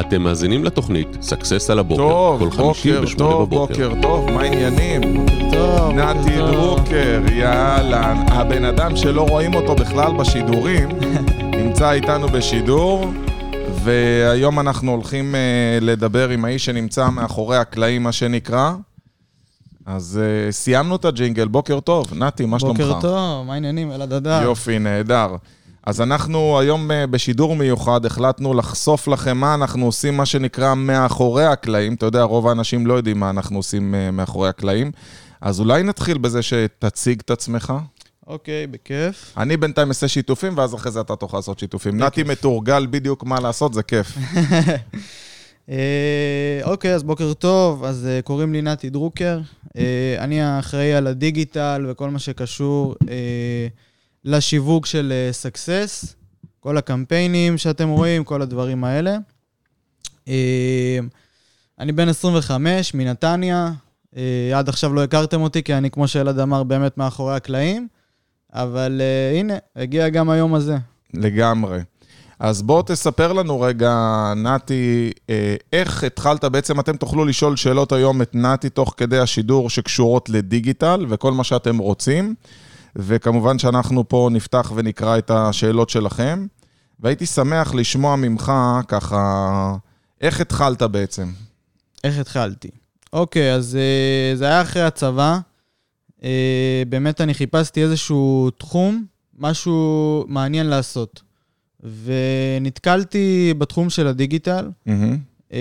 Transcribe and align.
אתם 0.00 0.22
מאזינים 0.22 0.64
לתוכנית 0.64 1.08
סאקסס 1.22 1.70
על 1.70 1.78
הבוקר, 1.78 2.02
טוב, 2.02 2.40
כל 2.40 2.50
חמישי 2.50 2.92
בוקר 2.92 3.02
בשמונה 3.02 3.30
טוב, 3.32 3.50
בבוקר. 3.50 3.88
בוקר 3.88 4.02
טוב, 4.02 4.30
מה 4.30 4.40
העניינים? 4.42 5.26
טוב, 5.52 5.92
נתי 5.92 6.38
טוב. 6.38 6.50
דרוקר, 6.50 7.22
יאללה. 7.32 8.12
הבן 8.26 8.64
אדם 8.64 8.96
שלא 8.96 9.22
רואים 9.28 9.54
אותו 9.54 9.74
בכלל 9.74 10.12
בשידורים, 10.18 10.88
נמצא 11.64 11.92
איתנו 11.92 12.28
בשידור, 12.28 13.12
והיום 13.84 14.60
אנחנו 14.60 14.92
הולכים 14.92 15.34
uh, 15.34 15.84
לדבר 15.84 16.28
עם 16.28 16.44
האיש 16.44 16.64
שנמצא 16.64 17.10
מאחורי 17.10 17.56
הקלעים, 17.56 18.02
מה 18.02 18.12
שנקרא. 18.12 18.72
אז 19.86 20.20
uh, 20.20 20.52
סיימנו 20.52 20.96
את 20.96 21.04
הג'ינגל, 21.04 21.48
בוקר 21.48 21.80
טוב. 21.80 22.14
נתי, 22.14 22.44
מה 22.44 22.58
שלומך? 22.58 22.80
בוקר 22.80 23.00
טוב, 23.00 23.46
מה 23.46 23.54
העניינים? 23.54 23.92
אלעד 23.92 24.12
הדר. 24.12 24.42
יופי, 24.42 24.78
נהדר. 24.78 25.36
אז 25.86 26.00
אנחנו 26.00 26.58
היום 26.58 26.90
אה, 26.90 27.06
בשידור 27.06 27.56
מיוחד 27.56 28.06
החלטנו 28.06 28.54
לחשוף 28.54 29.08
לכם 29.08 29.36
מה 29.36 29.54
אנחנו 29.54 29.86
עושים, 29.86 30.16
מה 30.16 30.26
שנקרא 30.26 30.74
מאחורי 30.74 31.44
הקלעים. 31.44 31.94
אתה 31.94 32.06
יודע, 32.06 32.22
רוב 32.22 32.48
האנשים 32.48 32.86
לא 32.86 32.94
יודעים 32.94 33.20
מה 33.20 33.30
אנחנו 33.30 33.56
עושים 33.56 33.94
אה, 33.94 34.10
מאחורי 34.10 34.48
הקלעים. 34.48 34.92
אז 35.40 35.60
אולי 35.60 35.82
נתחיל 35.82 36.18
בזה 36.18 36.42
שתציג 36.42 37.20
את 37.24 37.30
עצמך. 37.30 37.72
אוקיי, 38.26 38.66
בכיף. 38.66 39.34
אני 39.36 39.56
בינתיים 39.56 39.88
אעשה 39.88 40.08
שיתופים, 40.08 40.58
ואז 40.58 40.74
אחרי 40.74 40.92
זה 40.92 41.00
אתה 41.00 41.16
תוכל 41.16 41.36
לעשות 41.36 41.58
שיתופים. 41.58 42.02
נתי 42.02 42.22
מתורגל 42.22 42.86
בדיוק 42.90 43.24
מה 43.24 43.40
לעשות, 43.40 43.74
זה 43.74 43.82
כיף. 43.82 44.18
אה, 45.70 46.60
אוקיי, 46.64 46.94
אז 46.94 47.02
בוקר 47.02 47.32
טוב. 47.34 47.84
אז 47.84 48.06
אה, 48.06 48.22
קוראים 48.22 48.52
לי 48.52 48.62
נתי 48.62 48.90
דרוקר. 48.90 49.40
אה, 49.76 50.16
אני 50.18 50.42
האחראי 50.42 50.94
על 50.94 51.06
הדיגיטל 51.06 51.86
וכל 51.88 52.10
מה 52.10 52.18
שקשור 52.18 52.94
אה, 53.08 53.66
לשיווק 54.24 54.86
של 54.86 55.12
סקסס. 55.32 56.14
כל 56.60 56.78
הקמפיינים 56.78 57.58
שאתם 57.58 57.88
רואים, 57.88 58.24
כל 58.24 58.42
הדברים 58.42 58.84
האלה. 58.84 59.16
אה, 60.28 60.98
אני 61.78 61.92
בן 61.92 62.08
25, 62.08 62.94
מנתניה. 62.94 63.72
אה, 64.16 64.58
עד 64.58 64.68
עכשיו 64.68 64.94
לא 64.94 65.04
הכרתם 65.04 65.40
אותי, 65.40 65.62
כי 65.62 65.74
אני, 65.74 65.90
כמו 65.90 66.08
שאלעד 66.08 66.38
אמר, 66.38 66.62
באמת 66.62 66.98
מאחורי 66.98 67.36
הקלעים. 67.36 67.88
אבל 68.52 69.00
אה, 69.00 69.38
הנה, 69.38 69.54
הגיע 69.76 70.08
גם 70.08 70.30
היום 70.30 70.54
הזה. 70.54 70.76
לגמרי. 71.14 71.80
אז 72.38 72.62
בוא 72.62 72.82
תספר 72.82 73.32
לנו 73.32 73.60
רגע, 73.60 73.92
נתי, 74.36 75.12
אה, 75.30 75.56
איך 75.72 76.04
התחלת, 76.04 76.44
בעצם 76.44 76.80
אתם 76.80 76.96
תוכלו 76.96 77.24
לשאול 77.24 77.56
שאלות 77.56 77.92
היום 77.92 78.22
את 78.22 78.34
נתי 78.34 78.68
תוך 78.68 78.94
כדי 78.96 79.18
השידור 79.18 79.70
שקשורות 79.70 80.28
לדיגיטל 80.28 81.06
וכל 81.08 81.32
מה 81.32 81.44
שאתם 81.44 81.78
רוצים, 81.78 82.34
וכמובן 82.96 83.58
שאנחנו 83.58 84.08
פה 84.08 84.28
נפתח 84.32 84.72
ונקרא 84.74 85.18
את 85.18 85.30
השאלות 85.30 85.90
שלכם, 85.90 86.46
והייתי 87.00 87.26
שמח 87.26 87.74
לשמוע 87.74 88.16
ממך 88.16 88.52
ככה, 88.88 89.76
איך 90.20 90.40
התחלת 90.40 90.82
בעצם? 90.82 91.32
איך 92.04 92.18
התחלתי? 92.18 92.68
אוקיי, 93.12 93.54
אז 93.54 93.78
uh, 94.34 94.38
זה 94.38 94.44
היה 94.44 94.62
אחרי 94.62 94.82
הצבא. 94.82 95.38
Uh, 96.20 96.24
באמת 96.88 97.20
אני 97.20 97.34
חיפשתי 97.34 97.82
איזשהו 97.82 98.50
תחום, 98.50 99.04
משהו 99.38 100.24
מעניין 100.28 100.66
לעשות. 100.66 101.22
ונתקלתי 102.04 103.54
בתחום 103.58 103.90
של 103.90 104.06
הדיגיטל. 104.06 104.70
מהמם. 104.86 105.18
Uh, 105.50 105.54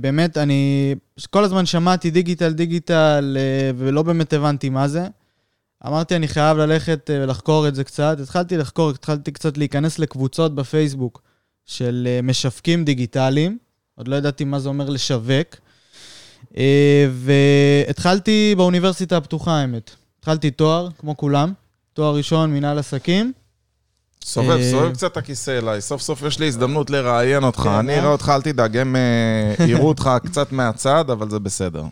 באמת, 0.00 0.38
אני 0.38 0.94
כל 1.30 1.44
הזמן 1.44 1.66
שמעתי 1.66 2.10
דיגיטל, 2.10 2.52
דיגיטל, 2.52 3.36
uh, 3.38 3.74
ולא 3.78 4.02
באמת 4.02 4.32
הבנתי 4.32 4.68
מה 4.68 4.88
זה. 4.88 5.06
אמרתי, 5.86 6.16
אני 6.16 6.28
חייב 6.28 6.58
ללכת 6.58 7.10
uh, 7.10 7.12
ולחקור 7.22 7.68
את 7.68 7.74
זה 7.74 7.84
קצת. 7.84 8.16
התחלתי 8.22 8.56
לחקור, 8.56 8.90
התחלתי 8.90 9.32
קצת 9.32 9.58
להיכנס 9.58 9.98
לקבוצות 9.98 10.54
בפייסבוק 10.54 11.22
של 11.66 12.08
uh, 12.08 12.22
משווקים 12.26 12.84
דיגיטליים. 12.84 13.58
עוד 13.94 14.08
לא 14.08 14.16
ידעתי 14.16 14.44
מה 14.44 14.60
זה 14.60 14.68
אומר 14.68 14.90
לשווק. 14.90 15.56
Uh, 16.52 16.56
והתחלתי 17.12 18.54
באוניברסיטה 18.56 19.16
הפתוחה, 19.16 19.52
האמת. 19.52 19.90
התחלתי 20.18 20.50
תואר, 20.50 20.88
כמו 20.98 21.16
כולם. 21.16 21.52
תואר 21.92 22.16
ראשון, 22.16 22.54
מנהל 22.54 22.78
עסקים. 22.78 23.32
סובב, 24.24 24.50
אה, 24.50 24.70
סובב 24.70 24.92
קצת 24.92 25.12
את 25.12 25.16
הכיסא 25.16 25.58
אליי, 25.58 25.80
סוף 25.80 26.02
סוף 26.02 26.22
יש 26.22 26.38
לי 26.38 26.46
הזדמנות 26.46 26.90
לראיין 26.90 27.44
אותך. 27.44 27.60
כן, 27.60 27.68
אני 27.68 27.92
אה? 27.92 27.98
אראה 27.98 28.08
אותך, 28.08 28.32
אל 28.34 28.42
תדאג, 28.42 28.76
הם 28.76 28.96
אה, 28.96 29.64
יראו 29.70 29.88
אותך 29.88 30.10
קצת 30.24 30.52
מהצד, 30.52 31.10
אבל 31.10 31.30
זה 31.30 31.38
בסדר. 31.38 31.84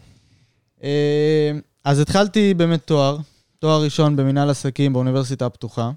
אה, 0.82 1.50
אז 1.84 1.98
התחלתי 1.98 2.54
באמת 2.54 2.80
תואר, 2.84 3.18
תואר 3.60 3.82
ראשון 3.82 4.16
במנהל 4.16 4.50
עסקים 4.50 4.92
באוניברסיטה 4.92 5.46
הפתוחה. 5.46 5.90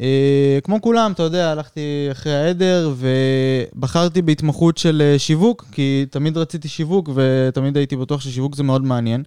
אה, 0.00 0.58
כמו 0.64 0.80
כולם, 0.82 1.12
אתה 1.12 1.22
יודע, 1.22 1.50
הלכתי 1.50 2.08
אחרי 2.12 2.34
העדר 2.34 2.94
ובחרתי 2.96 4.22
בהתמחות 4.22 4.78
של 4.78 5.02
אה, 5.04 5.18
שיווק, 5.18 5.64
כי 5.72 6.06
תמיד 6.10 6.36
רציתי 6.36 6.68
שיווק 6.68 7.10
ותמיד 7.14 7.76
הייתי 7.76 7.96
בטוח 7.96 8.20
ששיווק 8.20 8.54
זה 8.54 8.62
מאוד 8.62 8.84
מעניין. 8.84 9.22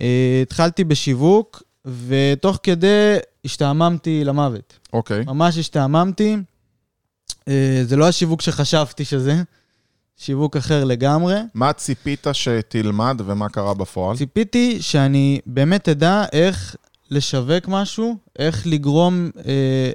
אה, 0.00 0.40
התחלתי 0.42 0.84
בשיווק, 0.84 1.62
ותוך 2.06 2.58
כדי 2.62 3.16
השתעממתי 3.44 4.24
למוות. 4.24 4.78
אוקיי. 4.92 5.24
ממש 5.26 5.58
השתעממתי. 5.58 6.36
זה 7.82 7.96
לא 7.96 8.08
השיווק 8.08 8.42
שחשבתי 8.42 9.04
שזה, 9.04 9.42
שיווק 10.18 10.56
אחר 10.56 10.84
לגמרי. 10.84 11.34
מה 11.54 11.72
ציפית 11.72 12.26
שתלמד 12.32 13.20
ומה 13.24 13.48
קרה 13.48 13.74
בפועל? 13.74 14.16
ציפיתי 14.16 14.82
שאני 14.82 15.40
באמת 15.46 15.88
אדע 15.88 16.24
איך 16.32 16.76
לשווק 17.10 17.68
משהו, 17.68 18.16
איך 18.38 18.66
לגרום, 18.66 19.30
אה, 19.46 19.90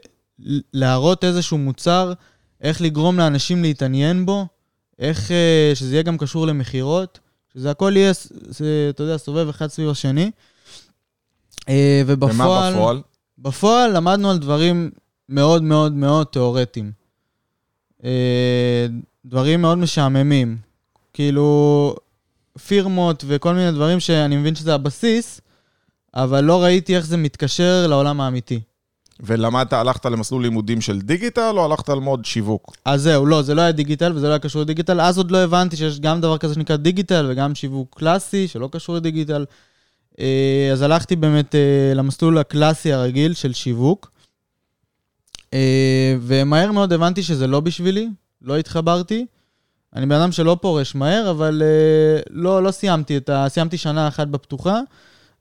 להראות 0.74 1.24
איזשהו 1.24 1.58
מוצר, 1.58 2.14
איך 2.62 2.82
לגרום 2.82 3.18
לאנשים 3.18 3.62
להתעניין 3.62 4.26
בו, 4.26 4.48
איך 5.00 5.32
אה, 5.32 5.72
שזה 5.76 5.96
יהיה 5.96 6.04
גם 6.04 6.18
קשור 6.18 6.48
למכירות, 6.48 7.20
שזה 7.54 7.72
הכל 7.72 7.94
יהיה, 7.96 8.12
זה, 8.32 8.88
אתה 8.90 9.04
יודע, 9.04 9.18
סובב 9.18 9.50
אחד 9.50 9.68
סביב 9.68 9.90
השני. 9.90 10.32
אה, 11.70 12.02
ומה 12.06 12.26
ובפועל... 12.26 12.74
בפועל? 12.74 13.02
בפועל 13.38 13.98
למדנו 13.98 14.32
על 14.32 14.38
דברים 14.38 14.92
מאוד 15.30 15.64
מאוד 15.64 15.94
מאוד 15.94 16.28
תיאורטיים. 16.28 16.92
אה, 18.04 18.88
דברים 19.26 19.62
מאוד 19.62 19.78
משעממים. 19.78 20.58
כאילו, 21.14 21.96
פירמות 22.68 23.24
וכל 23.28 23.54
מיני 23.54 23.72
דברים 23.72 24.00
שאני 24.00 24.38
מבין 24.38 24.56
שזה 24.56 24.76
הבסיס, 24.76 25.42
אבל 26.16 26.42
לא 26.44 26.64
ראיתי 26.64 26.96
איך 26.96 27.06
זה 27.06 27.18
מתקשר 27.18 27.88
לעולם 27.88 28.22
האמיתי. 28.22 28.60
ולמדת, 29.20 29.74
הלכת 29.74 30.06
למסלול 30.06 30.44
לימודים 30.44 30.82
של 30.82 31.02
דיגיטל, 31.02 31.54
או 31.58 31.66
הלכת 31.66 31.90
ללמוד 31.90 32.26
שיווק? 32.26 32.76
אז 32.86 33.02
זהו, 33.02 33.26
לא, 33.26 33.42
זה 33.42 33.56
לא 33.56 33.62
היה 33.62 33.72
דיגיטל 33.72 34.12
וזה 34.16 34.28
לא 34.28 34.32
היה 34.32 34.40
קשור 34.40 34.62
לדיגיטל. 34.62 35.02
אז 35.02 35.18
עוד 35.18 35.32
לא 35.32 35.38
הבנתי 35.38 35.78
שיש 35.78 36.00
גם 36.00 36.22
דבר 36.22 36.38
כזה 36.38 36.54
שנקרא 36.54 36.76
דיגיטל 36.76 37.28
וגם 37.30 37.56
שיווק 37.56 37.96
קלאסי 38.00 38.48
שלא 38.48 38.70
קשור 38.72 38.96
לדיגיטל. 38.96 39.46
אה, 40.20 40.70
אז 40.72 40.82
הלכתי 40.82 41.16
באמת 41.16 41.56
אה, 41.56 41.94
למסלול 41.96 42.38
הקלאסי 42.38 42.94
הרגיל 42.94 43.34
של 43.34 43.54
שיווק. 43.54 44.12
אה, 45.54 46.16
ומהר 46.22 46.72
מאוד 46.72 46.94
הבנתי 46.94 47.24
שזה 47.24 47.48
לא 47.48 47.60
בשבילי, 47.60 48.10
לא 48.44 48.58
התחברתי. 48.58 49.26
אני 49.96 50.06
בן 50.06 50.16
אדם 50.16 50.32
שלא 50.32 50.58
פורש 50.62 50.96
מהר, 50.96 51.32
אבל 51.32 51.62
אה, 51.66 52.22
לא, 52.30 52.64
לא 52.64 52.72
סיימתי 52.72 53.18
את 53.18 53.30
ה... 53.30 53.46
סיימתי 53.50 53.78
שנה 53.78 54.08
אחת 54.08 54.28
בפתוחה, 54.28 54.80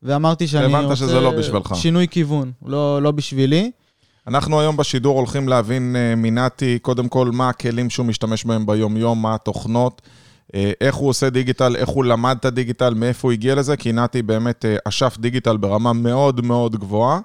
ואמרתי 0.03 0.49
שאני 0.49 0.65
הבנת 0.65 0.85
רוצה... 0.85 0.97
שזה 0.97 1.21
לא 1.21 1.31
בשבילך. 1.31 1.73
שינוי 1.75 2.09
כיוון, 2.09 2.53
לא, 2.67 3.03
לא 3.03 3.11
בשבילי. 3.11 3.71
אנחנו 4.27 4.61
היום 4.61 4.77
בשידור 4.77 5.19
הולכים 5.19 5.49
להבין 5.49 5.97
אה, 5.97 6.15
מנתי, 6.17 6.79
קודם 6.79 7.09
כל, 7.09 7.31
מה 7.31 7.49
הכלים 7.49 7.91
שהוא 7.91 8.07
משתמש 8.07 8.45
בהם 8.45 8.67
ביום-יום, 8.67 9.23
מה 9.23 9.35
התוכנות, 9.35 10.03
אה, 10.55 10.73
איך 10.81 10.95
הוא 10.95 11.09
עושה 11.09 11.31
דיגיטל, 11.31 11.77
איך 11.77 11.89
הוא 11.89 12.05
למד 12.05 12.37
את 12.41 12.45
הדיגיטל, 12.45 12.95
מאיפה 12.95 13.29
הוא 13.29 13.33
הגיע 13.33 13.55
לזה, 13.55 13.77
כי 13.77 13.93
נתי 13.93 14.23
באמת 14.23 14.65
אה, 14.65 14.77
אשף 14.85 15.17
דיגיטל 15.19 15.57
ברמה 15.57 15.93
מאוד 15.93 16.41
מאוד 16.41 16.77
גבוהה. 16.77 17.21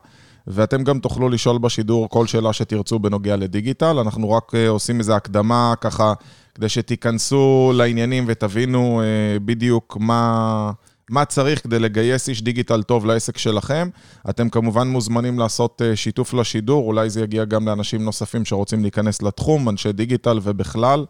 ואתם 0.47 0.84
גם 0.84 1.00
תוכלו 1.00 1.30
לשאול 1.30 1.58
בשידור 1.58 2.09
כל 2.09 2.28
שאלה 2.28 2.53
שתרצו 2.53 3.00
בנוגע 3.00 3.35
לדיגיטל. 3.35 4.00
אנחנו 4.00 4.32
רק 4.32 4.55
אה, 4.55 4.70
עושים 4.70 4.99
איזו 4.99 5.14
הקדמה 5.14 5.73
ככה, 5.82 6.14
כדי 6.55 6.70
שתיכנסו 6.70 7.72
לעניינים 7.76 8.26
ותבינו 8.28 9.02
אה, 9.02 9.40
בדיוק 9.40 9.97
מה, 9.99 10.72
מה 11.09 11.26
צריך 11.26 11.64
כדי 11.64 11.79
לגייס 11.79 12.29
איש 12.29 12.41
דיגיטל 12.41 12.84
טוב 12.84 13.05
לעסק 13.05 13.38
שלכם. 13.38 13.90
אתם 14.29 14.49
כמובן 14.49 14.88
מוזמנים 14.88 15.40
לעשות 15.40 15.82
אה, 15.82 15.96
שיתוף 15.96 16.34
לשידור, 16.34 16.88
אולי 16.88 17.09
זה 17.09 17.22
יגיע 17.22 17.46
גם 17.46 17.67
לאנשים 17.67 18.03
נוספים 18.03 18.46
שרוצים 18.46 18.82
להיכנס 18.82 19.22
לתחום, 19.22 19.70
אנשי 19.70 19.91
דיגיטל 19.91 20.40
ובכלל, 20.43 21.05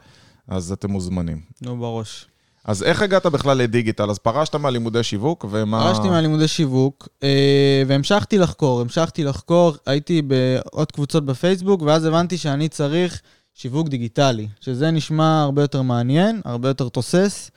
אז 0.47 0.71
אתם 0.71 0.91
מוזמנים. 0.91 1.41
נו, 1.61 1.77
בראש. 1.77 2.27
אז 2.67 2.83
איך 2.83 3.01
הגעת 3.01 3.25
בכלל 3.25 3.57
לדיגיטל? 3.57 4.09
אז 4.09 4.17
פרשת 4.17 4.55
מהלימודי 4.55 5.03
שיווק, 5.03 5.45
ומה... 5.49 5.83
פרשתי 5.83 6.09
מהלימודי 6.09 6.47
שיווק, 6.47 7.07
אה, 7.23 7.83
והמשכתי 7.87 8.37
לחקור, 8.37 8.81
המשכתי 8.81 9.23
לחקור, 9.23 9.73
הייתי 9.85 10.21
בעוד 10.21 10.91
קבוצות 10.91 11.25
בפייסבוק, 11.25 11.81
ואז 11.81 12.05
הבנתי 12.05 12.37
שאני 12.37 12.69
צריך 12.69 13.21
שיווק 13.53 13.87
דיגיטלי, 13.87 14.47
שזה 14.61 14.91
נשמע 14.91 15.41
הרבה 15.41 15.61
יותר 15.61 15.81
מעניין, 15.81 16.41
הרבה 16.45 16.67
יותר 16.67 16.89
תוסס. 16.89 17.51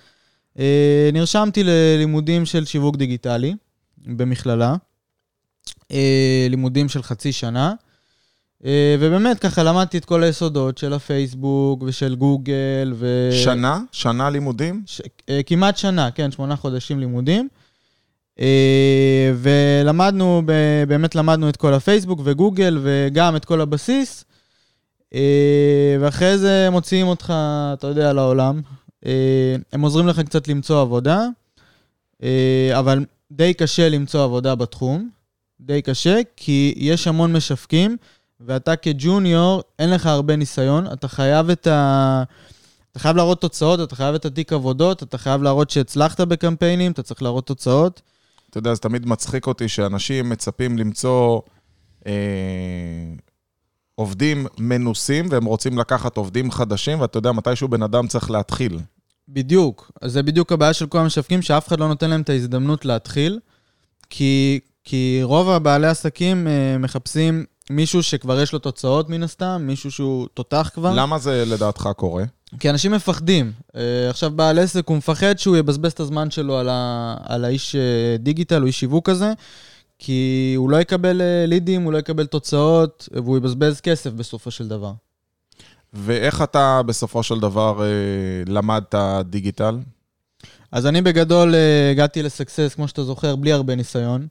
אה, 0.59 1.11
נרשמתי 1.13 1.63
ללימודים 1.65 2.47
של 2.47 2.65
שיווק 2.65 2.97
דיגיטלי 2.97 3.55
במכללה, 3.99 4.75
אה, 5.91 6.47
לימודים 6.51 6.89
של 6.89 7.03
חצי 7.03 7.33
שנה, 7.33 7.73
ובאמת, 9.01 9.39
ככה 9.39 9.63
למדתי 9.63 9.99
את 9.99 10.05
כל 10.05 10.23
היסודות 10.23 10.79
של 10.79 10.93
הפייסבוק 10.93 11.83
ושל 11.83 12.15
גוגל, 12.15 12.93
ו... 12.95 13.31
שנה? 13.33 13.81
שנה 13.93 14.31
לימודים? 14.31 14.83
ש... 14.87 15.01
אה, 15.29 15.41
כמעט 15.47 15.77
שנה, 15.77 16.11
כן, 16.11 16.31
שמונה 16.31 16.57
חודשים 16.57 17.01
לימודים. 17.01 17.49
אה, 18.41 19.33
ולמדנו, 19.37 20.43
באמת 20.89 21.15
למדנו 21.15 21.49
את 21.49 21.57
כל 21.57 21.75
הפייסבוק 21.75 22.21
וגוגל 22.25 22.79
וגם 22.83 23.37
את 23.37 23.45
כל 23.45 23.61
הבסיס. 23.61 24.25
אה, 25.15 25.97
ואחרי 26.01 26.39
זה 26.39 26.69
מוציאים 26.71 27.07
אותך, 27.07 27.35
אתה 27.73 27.87
יודע, 27.87 28.13
לעולם. 28.13 28.61
אה, 29.07 29.57
הם 29.73 29.81
עוזרים 29.81 30.07
לך 30.07 30.21
קצת 30.21 30.49
למצוא 30.49 30.81
עבודה, 30.81 31.27
אה, 32.23 32.71
אבל 32.79 33.05
די 33.31 33.55
קשה 33.55 33.89
למצוא 33.89 34.25
עבודה 34.25 34.55
בתחום. 34.55 35.11
די 35.61 35.83
קשה, 35.83 36.21
כי 36.37 36.75
יש 36.77 37.07
המון 37.07 37.33
משווקים, 37.33 37.97
ואתה 38.47 38.77
כג'וניור, 38.77 39.63
אין 39.79 39.91
לך 39.91 40.07
הרבה 40.07 40.37
ניסיון, 40.37 40.87
אתה 40.93 41.09
חייב 41.09 41.51
את 41.51 41.67
ה... 41.67 42.23
אתה 42.93 42.99
חייב 42.99 43.17
להראות 43.17 43.41
תוצאות, 43.41 43.81
אתה 43.81 43.97
חייב 43.97 44.15
את 44.15 44.25
התיק 44.25 44.53
עבודות, 44.53 45.03
אתה 45.03 45.19
חייב 45.19 45.43
להראות 45.43 45.71
שהצלחת 45.71 46.21
בקמפיינים, 46.21 46.93
אתה 46.93 47.03
צריך 47.03 47.23
להראות 47.23 47.47
תוצאות. 47.47 48.03
אתה 48.51 48.59
יודע, 48.59 48.75
זה 48.75 48.81
תמיד 48.81 49.07
מצחיק 49.07 49.47
אותי 49.47 49.69
שאנשים 49.69 50.29
מצפים 50.29 50.79
למצוא 50.79 51.41
אה, 52.07 52.13
עובדים 53.95 54.47
מנוסים, 54.59 55.27
והם 55.31 55.45
רוצים 55.45 55.79
לקחת 55.79 56.17
עובדים 56.17 56.51
חדשים, 56.51 57.01
ואתה 57.01 57.19
יודע, 57.19 57.33
מתישהו 57.33 57.69
בן 57.69 57.83
אדם 57.83 58.07
צריך 58.07 58.31
להתחיל. 58.31 58.79
בדיוק. 59.29 59.91
אז 60.03 60.13
זה 60.13 60.23
בדיוק 60.23 60.53
הבעיה 60.53 60.73
של 60.73 60.87
כל 60.87 60.99
המשווקים, 60.99 61.43
שאף 61.43 61.69
אחד 61.69 61.81
לא 61.81 61.89
נותן 61.89 62.11
להם 62.11 62.21
את 62.21 62.29
ההזדמנות 62.29 62.85
להתחיל, 62.85 63.39
כי, 64.11 64.61
כי 64.85 65.21
רוב 65.23 65.49
הבעלי 65.49 65.87
עסקים 65.87 66.47
אה, 66.47 66.79
מחפשים 66.79 67.45
מישהו 67.71 68.03
שכבר 68.03 68.41
יש 68.41 68.53
לו 68.53 68.59
תוצאות 68.59 69.11
מן 69.11 69.23
הסתם, 69.23 69.63
מישהו 69.67 69.91
שהוא 69.91 70.29
תותח 70.35 70.71
כבר. 70.75 70.95
למה 70.95 71.19
זה 71.19 71.45
לדעתך 71.47 71.89
קורה? 71.97 72.25
כי 72.61 72.71
אנשים 72.71 72.93
מפחדים. 72.93 73.53
אה, 73.77 74.11
עכשיו, 74.11 74.31
בעל 74.31 74.59
עסק, 74.59 74.89
הוא 74.89 74.97
מפחד 74.97 75.39
שהוא 75.39 75.57
יבזבז 75.57 75.93
את 75.93 76.01
הזמן 76.01 76.31
שלו 76.31 76.59
על, 76.59 76.69
ה, 76.69 77.17
על 77.23 77.45
האיש 77.45 77.77
אה, 77.77 78.17
דיגיטל 78.19 78.63
או 78.63 78.67
איש 78.67 78.81
שיווק 78.81 79.09
הזה, 79.09 79.33
כי 79.99 80.53
הוא 80.57 80.71
לא 80.71 80.81
יקבל 80.81 81.21
אה, 81.21 81.47
לידים, 81.47 81.83
הוא 81.83 81.93
לא 81.93 81.99
יקבל 81.99 82.27
תוצאות, 82.27 83.09
והוא 83.13 83.37
יבזבז 83.37 83.81
כסף 83.81 84.11
בסופו 84.11 84.51
של 84.51 84.69
דבר. 84.69 84.93
ואיך 85.93 86.43
אתה 86.43 86.81
בסופו 86.87 87.23
של 87.23 87.41
דבר 87.41 87.83
למדת 88.47 88.95
דיגיטל? 89.25 89.79
אז 90.73 90.87
אני 90.87 91.03
בגדול 91.03 91.55
הגעתי 91.91 92.23
לסקסס, 92.23 92.75
כמו 92.75 92.89
שאתה 92.89 93.05
זוכר, 93.05 93.37
בלי 93.37 93.53
הרבה 93.53 93.75
ניסיון, 93.75 94.27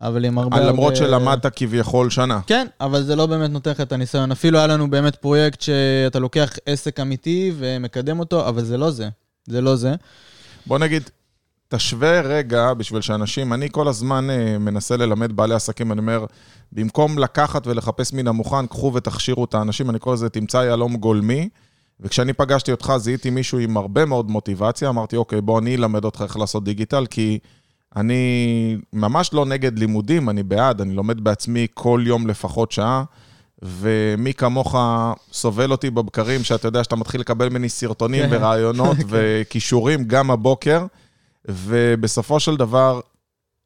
אבל 0.00 0.24
עם 0.24 0.38
הרבה... 0.38 0.60
למרות 0.60 0.94
הרבה... 0.94 1.06
שלמדת 1.06 1.46
כביכול 1.56 2.10
שנה. 2.10 2.40
כן, 2.46 2.66
אבל 2.80 3.02
זה 3.02 3.16
לא 3.16 3.26
באמת 3.26 3.50
נותן 3.50 3.70
לך 3.70 3.80
את 3.80 3.92
הניסיון. 3.92 4.32
אפילו 4.32 4.58
היה 4.58 4.66
לנו 4.66 4.90
באמת 4.90 5.16
פרויקט 5.16 5.60
שאתה 5.60 6.18
לוקח 6.18 6.52
עסק 6.66 7.00
אמיתי 7.00 7.52
ומקדם 7.56 8.18
אותו, 8.18 8.48
אבל 8.48 8.64
זה 8.64 8.76
לא 8.76 8.90
זה. 8.90 9.08
זה 9.46 9.60
לא 9.60 9.76
זה. 9.76 9.94
בוא 10.66 10.78
נגיד, 10.78 11.10
תשווה 11.68 12.20
רגע 12.20 12.74
בשביל 12.74 13.00
שאנשים, 13.00 13.52
אני 13.52 13.68
כל 13.70 13.88
הזמן 13.88 14.30
אה, 14.30 14.58
מנסה 14.58 14.96
ללמד 14.96 15.32
בעלי 15.32 15.54
עסקים, 15.54 15.92
אני 15.92 16.00
אומר, 16.00 16.26
במקום 16.72 17.18
לקחת 17.18 17.66
ולחפש 17.66 18.12
מן 18.12 18.28
המוכן, 18.28 18.66
קחו 18.66 18.92
ותכשירו 18.94 19.44
את 19.44 19.54
האנשים, 19.54 19.90
אני 19.90 19.98
קורא 19.98 20.14
לזה 20.14 20.28
תמצא 20.28 20.56
יהלום 20.56 20.96
גולמי. 20.96 21.48
וכשאני 22.00 22.32
פגשתי 22.32 22.72
אותך, 22.72 22.92
זיהיתי 22.96 23.30
מישהו 23.30 23.58
עם 23.58 23.76
הרבה 23.76 24.04
מאוד 24.04 24.30
מוטיבציה, 24.30 24.88
אמרתי, 24.88 25.16
אוקיי, 25.16 25.40
בוא 25.40 25.58
אני 25.58 25.74
אלמד 25.76 26.04
אותך 26.04 26.22
איך 26.22 26.36
לעשות 26.36 26.64
דיגיטל, 26.64 27.06
כי 27.06 27.38
אני 27.96 28.76
ממש 28.92 29.30
לא 29.32 29.46
נגד 29.46 29.78
לימודים, 29.78 30.28
אני 30.28 30.42
בעד, 30.42 30.80
אני 30.80 30.94
לומד 30.94 31.20
בעצמי 31.20 31.66
כל 31.74 32.04
יום 32.06 32.26
לפחות 32.26 32.72
שעה, 32.72 33.04
ומי 33.62 34.34
כמוך 34.34 34.76
סובל 35.32 35.70
אותי 35.70 35.90
בבקרים, 35.90 36.44
שאתה 36.44 36.68
יודע 36.68 36.84
שאתה 36.84 36.96
מתחיל 36.96 37.20
לקבל 37.20 37.48
ממני 37.48 37.68
סרטונים 37.68 38.22
כן. 38.22 38.28
ורעיונות. 38.30 38.96
וכישורים 39.10 40.04
גם 40.04 40.30
הבוקר, 40.30 40.86
ובסופו 41.48 42.40
של 42.40 42.56
דבר, 42.56 43.00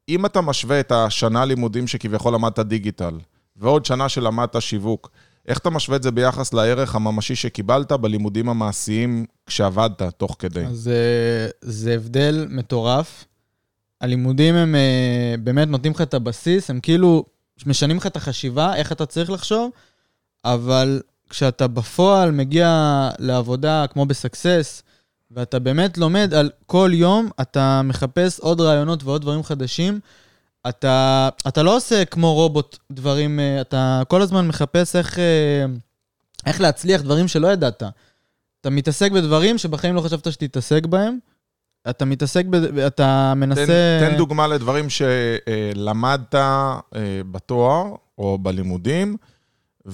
אם 0.09 0.25
אתה 0.25 0.41
משווה 0.41 0.79
את 0.79 0.91
השנה 0.91 1.45
לימודים 1.45 1.87
שכביכול 1.87 2.33
למדת 2.33 2.59
דיגיטל, 2.59 3.19
ועוד 3.55 3.85
שנה 3.85 4.09
שלמדת 4.09 4.61
שיווק, 4.61 5.09
איך 5.47 5.57
אתה 5.57 5.69
משווה 5.69 5.97
את 5.97 6.03
זה 6.03 6.11
ביחס 6.11 6.53
לערך 6.53 6.95
הממשי 6.95 7.35
שקיבלת 7.35 7.91
בלימודים 7.91 8.49
המעשיים 8.49 9.25
כשעבדת 9.45 10.03
תוך 10.03 10.35
כדי? 10.39 10.65
אז 10.65 10.87
אה, 10.87 11.49
זה 11.61 11.93
הבדל 11.93 12.47
מטורף. 12.49 13.25
הלימודים 14.01 14.55
הם 14.55 14.75
אה, 14.75 15.35
באמת 15.39 15.67
נותנים 15.67 15.93
לך 15.93 16.01
את 16.01 16.13
הבסיס, 16.13 16.69
הם 16.69 16.79
כאילו 16.79 17.25
משנים 17.65 17.97
לך 17.97 18.07
את 18.07 18.15
החשיבה, 18.15 18.75
איך 18.75 18.91
אתה 18.91 19.05
צריך 19.05 19.29
לחשוב, 19.29 19.71
אבל 20.45 21.01
כשאתה 21.29 21.67
בפועל 21.67 22.31
מגיע 22.31 23.09
לעבודה 23.19 23.85
כמו 23.87 24.05
בסקסס, 24.05 24.83
ואתה 25.31 25.59
באמת 25.59 25.97
לומד 25.97 26.33
על 26.33 26.49
כל 26.65 26.91
יום, 26.93 27.29
אתה 27.41 27.81
מחפש 27.83 28.39
עוד 28.39 28.61
רעיונות 28.61 29.03
ועוד 29.03 29.21
דברים 29.21 29.43
חדשים. 29.43 29.99
אתה, 30.69 31.29
אתה 31.47 31.63
לא 31.63 31.75
עושה 31.75 32.05
כמו 32.05 32.33
רובוט 32.33 32.77
דברים, 32.91 33.39
אה, 33.39 33.61
אתה 33.61 34.01
כל 34.07 34.21
הזמן 34.21 34.47
מחפש 34.47 34.95
איך, 34.95 35.19
אה, 35.19 35.65
איך 36.45 36.61
להצליח 36.61 37.01
דברים 37.01 37.27
שלא 37.27 37.47
ידעת. 37.47 37.83
אתה 38.61 38.69
מתעסק 38.69 39.11
בדברים 39.11 39.57
שבחיים 39.57 39.95
לא 39.95 40.01
חשבת 40.01 40.31
שתתעסק 40.31 40.85
בהם. 40.85 41.17
אתה 41.89 42.05
מתעסק, 42.05 42.45
ב, 42.45 42.77
אתה 42.77 43.33
מנסה... 43.35 43.65
תן, 43.65 44.09
תן 44.11 44.17
דוגמה 44.17 44.47
לדברים 44.47 44.85
שלמדת 44.89 46.35
אה, 46.35 46.79
בתואר 47.31 47.85
או 48.17 48.37
בלימודים, 48.37 49.17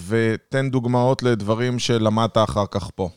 ותן 0.07 0.69
דוגמאות 0.69 1.24
לדברים 1.24 1.80
שלמדת 1.80 2.38
אחר 2.38 2.66
כך 2.72 2.90
פה. 2.95 3.10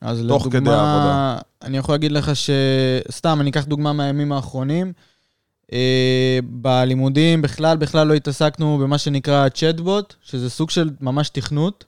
אז 0.00 0.24
תוך 0.28 0.46
לדוגמה, 0.46 0.60
כדי 0.60 0.74
העבודה. 0.74 1.38
אני 1.62 1.76
יכול 1.76 1.94
להגיד 1.94 2.12
לך 2.12 2.30
שסתם, 2.36 3.40
אני 3.40 3.50
אקח 3.50 3.64
דוגמה 3.64 3.92
מהימים 3.92 4.32
האחרונים. 4.32 4.92
אה, 5.72 6.38
בלימודים 6.44 7.42
בכלל, 7.42 7.76
בכלל 7.76 8.06
לא 8.06 8.14
התעסקנו 8.14 8.78
במה 8.78 8.98
שנקרא 8.98 9.48
צ'טבוט, 9.48 10.14
שזה 10.22 10.50
סוג 10.50 10.70
של 10.70 10.90
ממש 11.00 11.28
תכנות. 11.28 11.84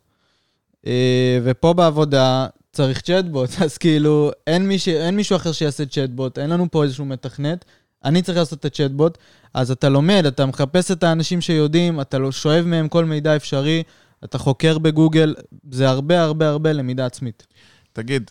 אה, 0.87 1.39
ופה 1.45 1.73
בעבודה 1.73 2.47
צריך 2.73 3.01
צ'טבוט, 3.01 3.51
אז 3.65 3.79
כאילו, 3.79 4.31
אין, 4.47 4.69
מיש, 4.69 4.89
אין 4.89 5.17
מישהו 5.17 5.37
אחר 5.37 5.53
שיעשה 5.53 5.87
צ'טבוט, 5.87 6.39
אין 6.39 6.51
לנו 6.51 6.67
פה 6.71 6.85
איזשהו 6.85 7.05
מתכנת. 7.05 7.65
אני 8.05 8.23
צריך 8.23 8.39
לעשות 8.39 8.59
את 8.59 8.65
הצ'טבוט, 8.65 9.19
אז 9.55 9.71
אתה 9.71 9.89
לומד, 9.89 10.25
אתה 10.27 10.47
מחפש 10.47 10.91
את 10.91 11.03
האנשים 11.03 11.41
שיודעים, 11.41 12.01
אתה 12.01 12.19
לא 12.19 12.33
שואב 12.33 12.65
מהם 12.65 12.89
כל 12.89 13.05
מידע 13.05 13.37
אפשרי, 13.37 13.83
אתה 14.25 14.39
חוקר 14.39 14.79
בגוגל, 14.79 15.35
זה 15.71 15.89
הרבה 15.89 16.23
הרבה 16.23 16.49
הרבה 16.49 16.73
למידה 16.73 17.07
עצמית. 17.07 17.47
תגיד, 17.93 18.31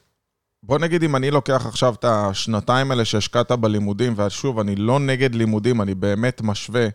בוא 0.64 0.80
נגיד 0.80 1.04
אם 1.04 1.16
אני 1.16 1.32
לוקח 1.32 1.66
עכשיו 1.66 1.94
את 1.94 2.06
השנתיים 2.06 2.92
האלה 2.92 3.06
שהשקעת 3.06 3.52
בלימודים, 3.52 4.14
ושוב, 4.18 4.60
אני 4.60 4.76
לא 4.76 5.00
נגד 5.00 5.36
לימודים, 5.36 5.82
אני 5.82 5.96
באמת 5.96 6.42
משווה. 6.42 6.88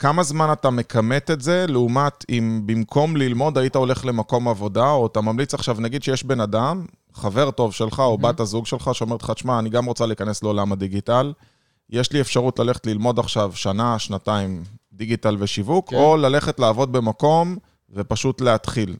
כמה 0.00 0.22
זמן 0.22 0.52
אתה 0.52 0.70
מכמת 0.70 1.30
את 1.30 1.40
זה, 1.40 1.64
לעומת 1.68 2.24
אם 2.28 2.62
במקום 2.66 3.16
ללמוד 3.16 3.58
היית 3.58 3.76
הולך 3.76 4.04
למקום 4.04 4.48
עבודה, 4.48 4.90
או 4.90 5.06
אתה 5.06 5.20
ממליץ 5.20 5.54
עכשיו, 5.54 5.76
נגיד 5.80 6.02
שיש 6.02 6.24
בן 6.24 6.40
אדם, 6.40 6.86
חבר 7.14 7.50
טוב 7.50 7.72
שלך 7.72 7.98
או 7.98 8.18
בת 8.18 8.40
הזוג 8.40 8.66
שלך, 8.66 8.90
שאומרת 8.92 9.22
לך, 9.22 9.30
תשמע, 9.30 9.58
אני 9.58 9.70
גם 9.70 9.84
רוצה 9.84 10.06
להיכנס 10.06 10.42
לעולם 10.42 10.72
הדיגיטל, 10.72 11.32
יש 11.90 12.12
לי 12.12 12.20
אפשרות 12.20 12.58
ללכת 12.58 12.86
ללמוד 12.86 13.18
עכשיו 13.18 13.52
שנה, 13.54 13.98
שנתיים 13.98 14.62
דיגיטל 14.92 15.36
ושיווק, 15.38 15.90
כן. 15.90 15.96
או 15.96 16.16
ללכת 16.16 16.60
לעבוד 16.60 16.92
במקום 16.92 17.56
ופשוט 17.90 18.40
להתחיל. 18.40 18.96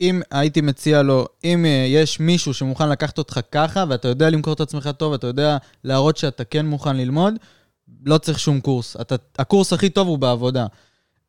אם 0.00 0.20
הייתי 0.30 0.60
מציע 0.60 1.02
לו, 1.02 1.26
אם 1.44 1.64
אה, 1.64 1.86
יש 1.88 2.20
מישהו 2.20 2.54
שמוכן 2.54 2.88
לקחת 2.88 3.18
אותך 3.18 3.40
ככה, 3.52 3.84
ואתה 3.88 4.08
יודע 4.08 4.30
למכור 4.30 4.52
את 4.52 4.60
עצמך 4.60 4.90
טוב, 4.96 5.12
ואתה 5.12 5.26
יודע 5.26 5.56
להראות 5.84 6.16
שאתה 6.16 6.44
כן 6.44 6.66
מוכן 6.66 6.96
ללמוד, 6.96 7.34
לא 8.04 8.18
צריך 8.18 8.38
שום 8.38 8.60
קורס. 8.60 8.96
אתה, 9.00 9.14
הקורס 9.38 9.72
הכי 9.72 9.90
טוב 9.90 10.08
הוא 10.08 10.18
בעבודה. 10.18 10.66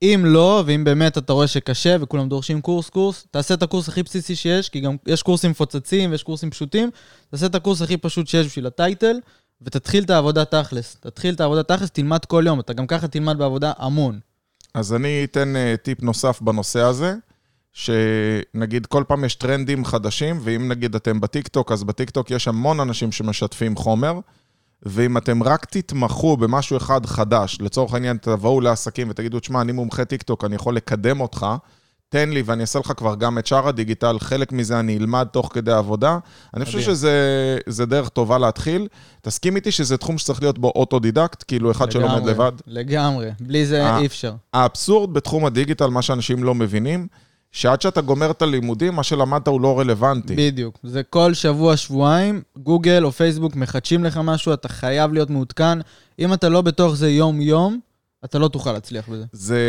אם 0.02 0.22
לא, 0.26 0.64
ואם 0.66 0.84
באמת 0.84 1.18
אתה 1.18 1.34
רואה 1.34 1.48
שקשה 1.48 1.96
וכולם 2.02 2.30
דורשים 2.30 2.62
קורס, 2.62 2.90
קורס, 2.90 3.28
תעשה 3.32 3.54
את 3.54 3.64
הקורס 3.64 3.90
הכי 3.90 4.04
בסיסי 4.04 4.36
שיש, 4.36 4.70
כי 4.70 4.80
גם 4.80 4.96
יש 5.06 5.24
קורסים 5.24 5.52
מפוצצים 5.52 6.12
ויש 6.12 6.24
קורסים 6.24 6.50
פשוטים, 6.50 6.90
תעשה 7.32 7.46
את 7.46 7.56
הקורס 7.56 7.82
הכי 7.82 7.98
פשוט 7.98 8.28
שיש 8.28 8.48
בשביל 8.48 8.68
ה 8.68 8.75
title, 8.75 9.20
ותתחיל 9.62 10.04
את 10.04 10.10
העבודה 10.10 10.46
תכלס. 10.46 10.98
תתחיל 11.00 11.34
את 11.34 11.42
העבודה 11.42 11.64
תכלס, 11.64 11.90
תלמד 11.90 12.26
כל 12.26 12.44
יום, 12.48 12.60
אתה 12.60 12.74
גם 12.74 12.88
ככה 12.88 13.08
תלמד 13.08 13.38
בעבודה 13.38 13.74
המון. 13.78 14.20
אז 14.74 14.94
אני 14.94 15.24
אתן 15.24 15.54
uh, 15.56 15.78
טיפ 15.78 16.04
נוסף 16.04 16.42
בנושא 16.42 16.80
הזה, 16.80 17.16
שנגיד 17.74 18.86
כל 18.86 19.04
פעם 19.08 19.26
יש 19.26 19.36
טרנדים 19.36 19.86
חדשים, 19.86 20.40
ואם 20.44 20.68
נגיד 20.68 20.96
אתם 20.96 21.22
בטיקטוק, 21.22 21.72
אז 21.72 21.84
בטיקטוק 21.84 22.32
יש 22.32 22.48
המון 22.48 22.80
אנשים 22.80 23.12
שמשתפים 23.12 23.76
חומר, 23.76 24.20
ואם 24.84 25.18
אתם 25.18 25.44
רק 25.44 25.66
תתמכו 25.66 26.38
במשהו 26.38 26.78
אחד 26.78 27.06
חדש, 27.06 27.58
לצורך 27.62 27.94
העניין 27.94 28.18
תבואו 28.18 28.62
לעסקים 28.62 29.10
ותגידו, 29.10 29.40
תשמע, 29.40 29.62
אני 29.62 29.72
מומחה 29.72 30.06
טיקטוק, 30.06 30.46
אני 30.46 30.56
יכול 30.56 30.76
לקדם 30.76 31.22
אותך, 31.22 31.46
תן 32.12 32.30
לי 32.30 32.42
ואני 32.42 32.62
אעשה 32.62 32.80
לך 32.80 32.94
כבר 32.98 33.16
גם 33.16 33.38
את 33.38 33.48
שאר 33.48 33.68
הדיגיטל, 33.68 34.20
חלק 34.20 34.52
מזה 34.52 34.80
אני 34.80 34.98
אלמד 34.98 35.28
תוך 35.32 35.50
כדי 35.54 35.72
עבודה. 35.72 36.18
אני 36.54 36.66
חושב. 36.66 36.82
שזה 36.82 37.86
דרך 37.88 38.10
טובה 38.10 38.38
להתחיל. 38.38 38.88
תסכים 39.22 39.56
איתי 39.56 39.72
שזה 39.72 39.98
תחום 39.98 40.18
שצריך 40.18 40.42
להיות 40.42 40.60
בו 40.60 40.72
אוטודידקט, 40.76 41.44
כאילו 41.48 41.72
אחד 41.72 41.92
שלומד 41.92 42.16
לגמרי, 42.16 42.32
לבד. 42.32 42.52
לגמרי, 42.68 43.30
בלי 43.40 43.66
זה 43.66 43.86
אה. 43.86 43.98
אי 43.98 44.06
אפשר. 44.06 44.34
האבסורד 44.54 45.14
בתחום 45.14 45.46
הדיגיטל, 45.46 45.88
מה 45.88 46.02
שאנשים 46.02 46.44
לא 46.44 46.56
מבינים, 46.56 47.08
שעד 47.52 47.82
שאתה 47.82 48.02
גומר 48.02 48.32
את 48.32 48.42
הלימודים, 48.42 48.96
מה 48.96 49.04
שלמדת 49.04 49.48
הוא 49.48 49.62
לא 49.62 49.80
רלוונטי. 49.80 50.36
בדיוק. 50.36 50.80
זה 50.84 51.04
כל 51.04 51.34
שבוע, 51.34 51.78
שבועיים, 51.78 52.42
גוגל 52.58 53.06
או 53.06 53.12
פייסבוק 53.12 53.56
מחדשים 53.56 54.04
לך 54.04 54.20
משהו, 54.24 54.54
אתה 54.54 54.70
חייב 54.70 55.14
להיות 55.14 55.30
מעודכן. 55.30 55.80
אם 56.20 56.34
אתה 56.34 56.50
לא 56.50 56.62
בתוך 56.62 56.96
זה 56.96 57.10
יום-יום, 57.10 57.80
אתה 58.26 58.40
לא 58.40 58.48
תוכל 58.48 58.72
להצליח 58.72 59.10
בזה. 59.10 59.26
זה, 59.32 59.60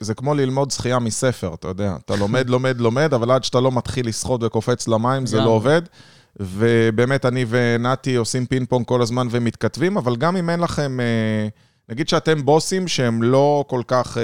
זה 0.00 0.14
כמו 0.14 0.34
ללמוד 0.34 0.70
שחייה 0.70 0.98
מספר, 0.98 1.54
אתה 1.54 1.68
יודע. 1.68 1.96
אתה 2.04 2.16
לומד, 2.16 2.50
לומד, 2.50 2.80
לומד, 2.80 3.14
אבל 3.14 3.30
עד 3.30 3.44
שאתה 3.44 3.60
לא 3.60 3.72
מתחיל 3.72 4.08
לשחות 4.08 4.42
וקופץ 4.42 4.88
למים, 4.88 5.26
זה 5.26 5.38
לא. 5.38 5.44
עובד. 5.44 5.82
ובאמת, 6.40 7.26
אני 7.26 7.44
ונתי 7.48 8.14
עושים 8.14 8.46
פינג 8.46 8.68
פונג 8.68 8.86
כל 8.86 9.02
הזמן 9.02 9.26
ומתכתבים, 9.30 9.96
אבל 9.96 10.16
גם 10.16 10.36
אם 10.36 10.50
אין 10.50 10.60
לכם, 10.60 11.00
אה, 11.00 11.48
נגיד 11.88 12.08
שאתם 12.08 12.44
בוסים 12.44 12.88
שהם 12.88 13.22
לא 13.22 13.64
כל 13.68 13.82
כך 13.86 14.18
אה, 14.18 14.22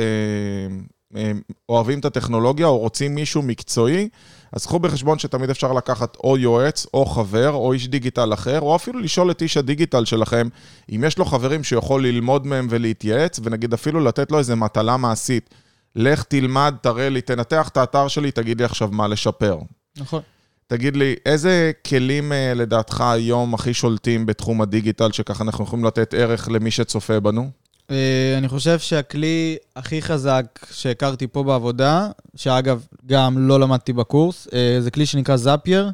אוהבים 1.69 1.99
את 1.99 2.05
הטכנולוגיה 2.05 2.67
או 2.67 2.79
רוצים 2.79 3.15
מישהו 3.15 3.43
מקצועי, 3.43 4.09
אז 4.53 4.67
קחו 4.67 4.79
בחשבון 4.79 5.19
שתמיד 5.19 5.51
אפשר 5.51 5.73
לקחת 5.73 6.17
או 6.25 6.39
יועץ, 6.39 6.87
או 6.95 7.07
חבר, 7.07 7.51
או 7.51 7.73
איש 7.73 7.89
דיגיטל 7.89 8.33
אחר, 8.33 8.61
או 8.61 8.77
אפילו 8.77 8.99
לשאול 8.99 9.31
את 9.31 9.43
איש 9.43 9.57
הדיגיטל 9.57 10.05
שלכם, 10.05 10.49
אם 10.95 11.05
יש 11.07 11.19
לו 11.19 11.25
חברים 11.25 11.65
שיכול 11.65 12.07
ללמוד 12.07 12.47
מהם 12.47 12.67
ולהתייעץ, 12.71 13.41
ונגיד 13.43 13.73
אפילו 13.73 14.01
לתת 14.01 14.33
לו 14.33 14.39
איזה 14.39 14.55
מטלה 14.55 14.97
מעשית. 14.97 15.51
לך 15.97 16.23
תלמד, 16.23 16.75
תראה 16.81 17.09
לי, 17.09 17.21
תנתח 17.21 17.69
את 17.69 17.77
האתר 17.77 18.09
שלי, 18.09 18.31
תגיד 18.31 18.59
לי 18.59 18.65
עכשיו 18.65 18.89
מה 18.93 19.09
לשפר. 19.09 19.59
נכון. 19.97 20.23
תגיד 20.67 20.97
לי, 20.97 21.15
איזה 21.27 21.73
כלים 21.87 22.33
אה, 22.33 22.55
לדעתך 22.55 23.01
היום 23.01 23.55
הכי 23.55 23.75
שולטים 23.75 24.27
בתחום 24.27 24.63
הדיגיטל, 24.63 25.13
שככה 25.13 25.45
אנחנו 25.45 25.65
יכולים 25.65 25.85
לתת 25.85 26.15
ערך 26.15 26.49
למי 26.51 26.71
שצופה 26.71 27.21
בנו? 27.21 27.51
אה, 27.91 28.35
אני 28.39 28.49
חושב 28.49 28.79
שהכלי 28.79 29.57
הכי 29.77 30.03
חזק 30.03 30.45
שהכרתי 30.73 31.27
פה 31.27 31.43
בעבודה, 31.43 32.09
שאגב, 32.37 32.87
גם 33.07 33.49
לא 33.49 33.61
למדתי 33.61 33.93
בקורס, 33.93 34.49
אה, 34.53 34.77
זה 34.81 34.91
כלי 34.91 35.07
שנקרא 35.07 35.37
זאפייר, 35.37 35.91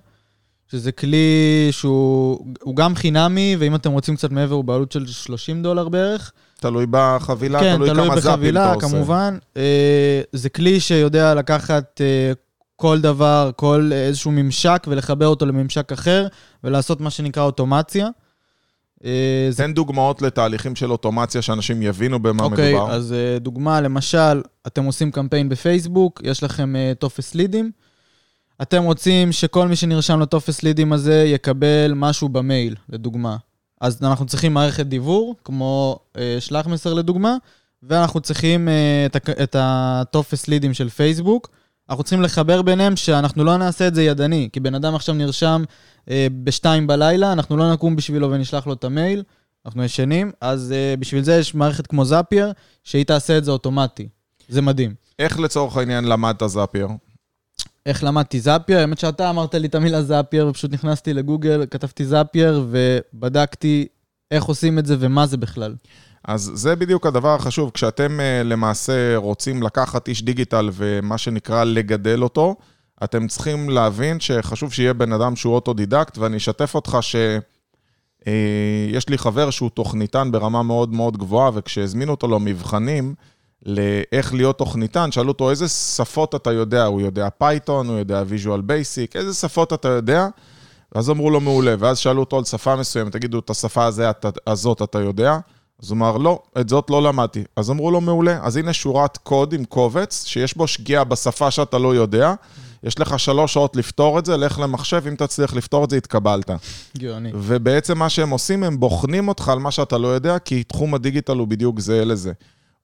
שזה 0.70 0.92
כלי 0.92 1.68
שהוא 1.70 2.46
הוא 2.62 2.76
גם 2.76 2.94
חינמי, 2.94 3.56
ואם 3.58 3.74
אתם 3.74 3.92
רוצים 3.92 4.16
קצת 4.16 4.30
מעבר, 4.30 4.54
הוא 4.54 4.64
בעלות 4.64 4.92
של 4.92 5.06
30 5.06 5.62
דולר 5.62 5.88
בערך. 5.88 6.32
תלוי 6.60 6.86
בחבילה, 6.90 7.60
כן, 7.60 7.76
תלוי, 7.76 7.90
תלוי 7.90 8.06
כמה 8.06 8.20
זאפים 8.20 8.38
בחבילה, 8.38 8.64
אתה 8.64 8.74
עושה. 8.74 8.88
כמובן. 8.88 9.38
אה, 9.56 10.20
זה 10.32 10.48
כלי 10.48 10.80
שיודע 10.80 11.34
לקחת 11.34 12.00
כל 12.76 13.00
דבר, 13.00 13.50
כל 13.56 13.90
איזשהו 13.92 14.30
ממשק, 14.30 14.86
ולחבר 14.90 15.26
אותו 15.26 15.46
לממשק 15.46 15.92
אחר, 15.92 16.26
ולעשות 16.64 17.00
מה 17.00 17.10
שנקרא 17.10 17.42
אוטומציה. 17.42 18.08
אה, 19.04 19.46
זה 19.50 19.62
תן 19.62 19.74
דוגמאות 19.74 20.22
לתהליכים 20.22 20.76
של 20.76 20.92
אוטומציה, 20.92 21.42
שאנשים 21.42 21.82
יבינו 21.82 22.22
במה 22.22 22.42
אוקיי, 22.42 22.74
מדובר. 22.74 22.92
אז 22.92 23.12
אה, 23.12 23.38
דוגמה, 23.38 23.80
למשל, 23.80 24.42
אתם 24.66 24.84
עושים 24.84 25.10
קמפיין 25.10 25.48
בפייסבוק, 25.48 26.20
יש 26.24 26.42
לכם 26.42 26.76
אה, 26.76 26.92
טופס 26.98 27.34
לידים. 27.34 27.70
אתם 28.62 28.82
רוצים 28.82 29.32
שכל 29.32 29.68
מי 29.68 29.76
שנרשם 29.76 30.20
לטופס 30.20 30.62
לידים 30.62 30.92
הזה 30.92 31.24
יקבל 31.26 31.92
משהו 31.94 32.28
במייל, 32.28 32.74
לדוגמה. 32.88 33.36
אז 33.80 34.02
אנחנו 34.02 34.26
צריכים 34.26 34.54
מערכת 34.54 34.86
דיוור, 34.86 35.34
כמו 35.44 35.98
אה, 36.18 36.36
שלח 36.40 36.66
מסר 36.66 36.94
לדוגמה, 36.94 37.36
ואנחנו 37.82 38.20
צריכים 38.20 38.68
אה, 38.68 39.06
את 39.42 39.56
הטופס 39.58 40.48
לידים 40.48 40.74
של 40.74 40.88
פייסבוק. 40.88 41.50
אנחנו 41.90 42.04
צריכים 42.04 42.22
לחבר 42.22 42.62
ביניהם 42.62 42.96
שאנחנו 42.96 43.44
לא 43.44 43.56
נעשה 43.56 43.88
את 43.88 43.94
זה 43.94 44.02
ידני, 44.02 44.48
כי 44.52 44.60
בן 44.60 44.74
אדם 44.74 44.94
עכשיו 44.94 45.14
נרשם 45.14 45.64
אה, 46.10 46.26
בשתיים 46.44 46.86
בלילה, 46.86 47.32
אנחנו 47.32 47.56
לא 47.56 47.72
נקום 47.72 47.96
בשבילו 47.96 48.30
ונשלח 48.30 48.66
לו 48.66 48.72
את 48.72 48.84
המייל, 48.84 49.22
אנחנו 49.66 49.84
ישנים, 49.84 50.32
אז 50.40 50.74
uh, 50.74 51.00
בשביל 51.00 51.22
זה 51.22 51.36
יש 51.36 51.54
מערכת 51.54 51.86
כמו 51.86 52.04
זאפייר, 52.04 52.52
שהיא 52.84 53.04
תעשה 53.04 53.38
את 53.38 53.44
זה 53.44 53.50
אוטומטי. 53.50 54.08
זה 54.48 54.62
מדהים. 54.62 54.94
איך 55.18 55.40
לצורך 55.40 55.76
העניין 55.76 56.04
למדת 56.04 56.42
זאפייר? 56.46 56.88
איך 57.86 58.04
למדתי 58.04 58.40
זאפייר? 58.40 58.78
האמת 58.78 58.98
שאתה 58.98 59.30
אמרת 59.30 59.54
לי 59.54 59.68
את 59.68 59.74
המילה 59.74 60.02
זאפייר, 60.02 60.48
ופשוט 60.48 60.72
נכנסתי 60.72 61.14
לגוגל, 61.14 61.64
כתבתי 61.70 62.04
זאפייר, 62.04 62.66
ובדקתי 62.70 63.86
איך 64.30 64.44
עושים 64.44 64.78
את 64.78 64.86
זה 64.86 64.96
ומה 65.00 65.26
זה 65.26 65.36
בכלל. 65.36 65.74
אז 66.26 66.50
זה 66.54 66.76
בדיוק 66.76 67.06
הדבר 67.06 67.34
החשוב, 67.34 67.70
כשאתם 67.74 68.20
אה, 68.20 68.42
למעשה 68.42 69.16
רוצים 69.16 69.62
לקחת 69.62 70.08
איש 70.08 70.22
דיגיטל 70.22 70.70
ומה 70.72 71.18
שנקרא 71.18 71.64
לגדל 71.64 72.22
אותו, 72.22 72.56
אתם 73.04 73.26
צריכים 73.26 73.70
להבין 73.70 74.20
שחשוב 74.20 74.72
שיהיה 74.72 74.92
בן 74.92 75.12
אדם 75.12 75.36
שהוא 75.36 75.54
אוטודידקט, 75.54 76.18
ואני 76.18 76.36
אשתף 76.36 76.74
אותך 76.74 76.98
שיש 77.02 79.08
לי 79.08 79.18
חבר 79.18 79.50
שהוא 79.50 79.70
תוכניתן 79.70 80.32
ברמה 80.32 80.62
מאוד 80.62 80.92
מאוד 80.92 81.16
גבוהה, 81.16 81.50
וכשהזמינו 81.54 82.10
אותו 82.10 82.28
למבחנים, 82.28 83.14
לאיך 83.66 84.34
להיות 84.34 84.58
תוכניתן, 84.58 85.12
שאלו 85.12 85.28
אותו 85.28 85.50
איזה 85.50 85.68
שפות 85.68 86.34
אתה 86.34 86.52
יודע, 86.52 86.84
הוא 86.84 87.00
יודע 87.00 87.28
פייתון, 87.38 87.88
הוא 87.88 87.98
יודע 87.98 88.22
Visual 88.26 88.60
Basic, 88.60 89.16
איזה 89.16 89.34
שפות 89.34 89.72
אתה 89.72 89.88
יודע? 89.88 90.28
ואז 90.94 91.10
אמרו 91.10 91.30
לו 91.30 91.40
מעולה, 91.40 91.74
ואז 91.78 91.98
שאלו 91.98 92.20
אותו 92.20 92.38
על 92.38 92.44
שפה 92.44 92.76
מסוימת, 92.76 93.12
תגידו, 93.12 93.38
את 93.38 93.50
השפה 93.50 93.84
הזה, 93.84 94.10
הזאת 94.46 94.82
אתה 94.82 95.00
יודע? 95.00 95.38
אז 95.82 95.90
הוא 95.90 95.96
אמר, 95.96 96.16
לא, 96.16 96.42
את 96.60 96.68
זאת 96.68 96.90
לא 96.90 97.02
למדתי. 97.02 97.44
אז 97.56 97.70
אמרו 97.70 97.90
לו, 97.90 98.00
מעולה, 98.00 98.38
אז 98.42 98.56
הנה 98.56 98.72
שורת 98.72 99.16
קוד 99.16 99.52
עם 99.52 99.64
קובץ, 99.64 100.24
שיש 100.24 100.56
בו 100.56 100.66
שגיאה 100.66 101.04
בשפה 101.04 101.50
שאתה 101.50 101.78
לא 101.78 101.94
יודע, 101.94 102.34
יש 102.82 103.00
לך 103.00 103.18
שלוש 103.18 103.54
שעות 103.54 103.76
לפתור 103.76 104.18
את 104.18 104.26
זה, 104.26 104.36
לך 104.36 104.58
למחשב, 104.58 105.02
אם 105.08 105.14
תצליח 105.14 105.54
לפתור 105.54 105.84
את 105.84 105.90
זה, 105.90 105.96
התקבלת. 105.96 106.50
גאוני. 106.98 107.30
ובעצם 107.34 107.98
מה 107.98 108.08
שהם 108.08 108.30
עושים, 108.30 108.64
הם 108.64 108.80
בוחנים 108.80 109.28
אותך 109.28 109.48
על 109.48 109.58
מה 109.58 109.70
שאתה 109.70 109.98
לא 109.98 110.08
יודע, 110.08 110.38
כי 110.38 110.62
תחום 110.64 110.94
הדיגיטל 110.94 111.36
הוא 111.36 111.48
בדיוק 111.48 111.80
זהה 111.80 112.04
לזה. 112.04 112.32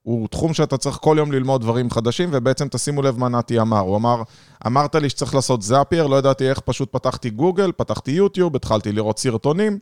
הוא 0.03 0.27
תחום 0.27 0.53
שאתה 0.53 0.77
צריך 0.77 0.97
כל 1.01 1.15
יום 1.19 1.31
ללמוד 1.31 1.61
דברים 1.61 1.89
חדשים, 1.89 2.29
ובעצם 2.33 2.67
תשימו 2.67 3.01
לב 3.01 3.19
מה 3.19 3.29
נתי 3.29 3.59
אמר. 3.59 3.79
הוא 3.79 3.95
אמר, 3.95 4.21
אמרת 4.67 4.95
לי 4.95 5.09
שצריך 5.09 5.35
לעשות 5.35 5.61
זאפייר, 5.61 6.07
לא 6.07 6.15
ידעתי 6.15 6.49
איך, 6.49 6.59
פשוט 6.59 6.91
פתחתי 6.91 7.29
גוגל, 7.29 7.71
פתחתי 7.77 8.11
יוטיוב, 8.11 8.55
התחלתי 8.55 8.91
לראות 8.91 9.19
סרטונים, 9.19 9.79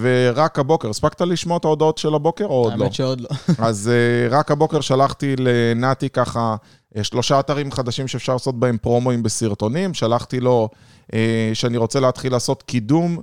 ורק 0.00 0.58
הבוקר, 0.58 0.90
הספקת 0.90 1.20
לשמוע 1.20 1.56
את 1.56 1.64
ההודעות 1.64 1.98
של 1.98 2.14
הבוקר 2.14 2.44
או 2.44 2.50
עוד 2.50 2.72
לא? 2.76 2.84
האמת 2.84 2.94
שעוד 2.94 3.20
לא. 3.20 3.28
אז 3.66 3.90
uh, 4.30 4.32
רק 4.34 4.50
הבוקר 4.50 4.80
שלחתי 4.80 5.34
לנתי 5.38 6.08
ככה 6.08 6.56
אה, 6.94 7.02
שלושה 7.02 7.40
אתרים 7.40 7.72
חדשים 7.72 8.08
שאפשר 8.08 8.32
לעשות 8.32 8.60
בהם 8.60 8.78
פרומואים 8.78 9.22
בסרטונים, 9.22 9.94
שלחתי 9.94 10.40
לו 10.40 10.68
אה, 11.06 11.14
שאני 11.54 11.76
רוצה 11.76 12.00
להתחיל 12.00 12.32
לעשות 12.32 12.62
קידום 12.62 13.18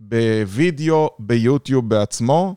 בווידאו 0.00 1.10
ביוטיוב 1.18 1.88
בעצמו, 1.88 2.54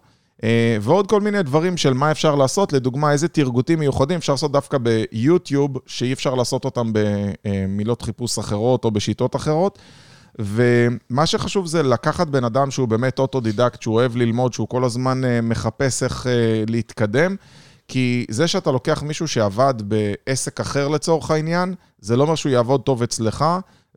ועוד 0.82 1.08
כל 1.08 1.22
מיני 1.22 1.44
דברים 1.44 1.78
של 1.78 1.94
מה 1.94 2.12
אפשר 2.12 2.36
לעשות, 2.36 2.74
לדוגמה, 2.74 3.12
איזה 3.12 3.28
טרגוטים 3.28 3.80
מיוחדים 3.80 4.18
אפשר 4.18 4.34
לעשות 4.34 4.52
דווקא 4.52 4.78
ביוטיוב, 4.78 5.72
שאי 5.86 6.14
אפשר 6.14 6.36
לעשות 6.36 6.66
אותם 6.66 6.92
במילות 6.94 8.02
חיפוש 8.02 8.40
אחרות 8.40 8.86
או 8.86 8.92
בשיטות 8.92 9.36
אחרות. 9.36 9.80
ומה 10.40 11.26
שחשוב 11.26 11.66
זה 11.66 11.84
לקחת 11.84 12.28
בן 12.28 12.44
אדם 12.44 12.72
שהוא 12.72 12.88
באמת 12.88 13.20
אוטודידקט, 13.20 13.82
שהוא 13.82 13.96
אוהב 13.96 14.16
ללמוד, 14.16 14.54
שהוא 14.54 14.68
כל 14.68 14.84
הזמן 14.84 15.26
אה, 15.26 15.42
מחפש 15.42 16.04
איך 16.04 16.28
אה, 16.28 16.64
להתקדם, 16.68 17.36
כי 17.88 18.26
זה 18.30 18.48
שאתה 18.48 18.72
לוקח 18.72 19.04
מישהו 19.04 19.28
שעבד 19.28 19.74
בעסק 19.86 20.60
אחר 20.60 20.88
לצורך 20.88 21.32
העניין, 21.32 21.74
זה 22.00 22.18
לא 22.18 22.24
אומר 22.24 22.36
שהוא 22.36 22.52
יעבוד 22.52 22.82
טוב 22.82 23.04
אצלך, 23.04 23.46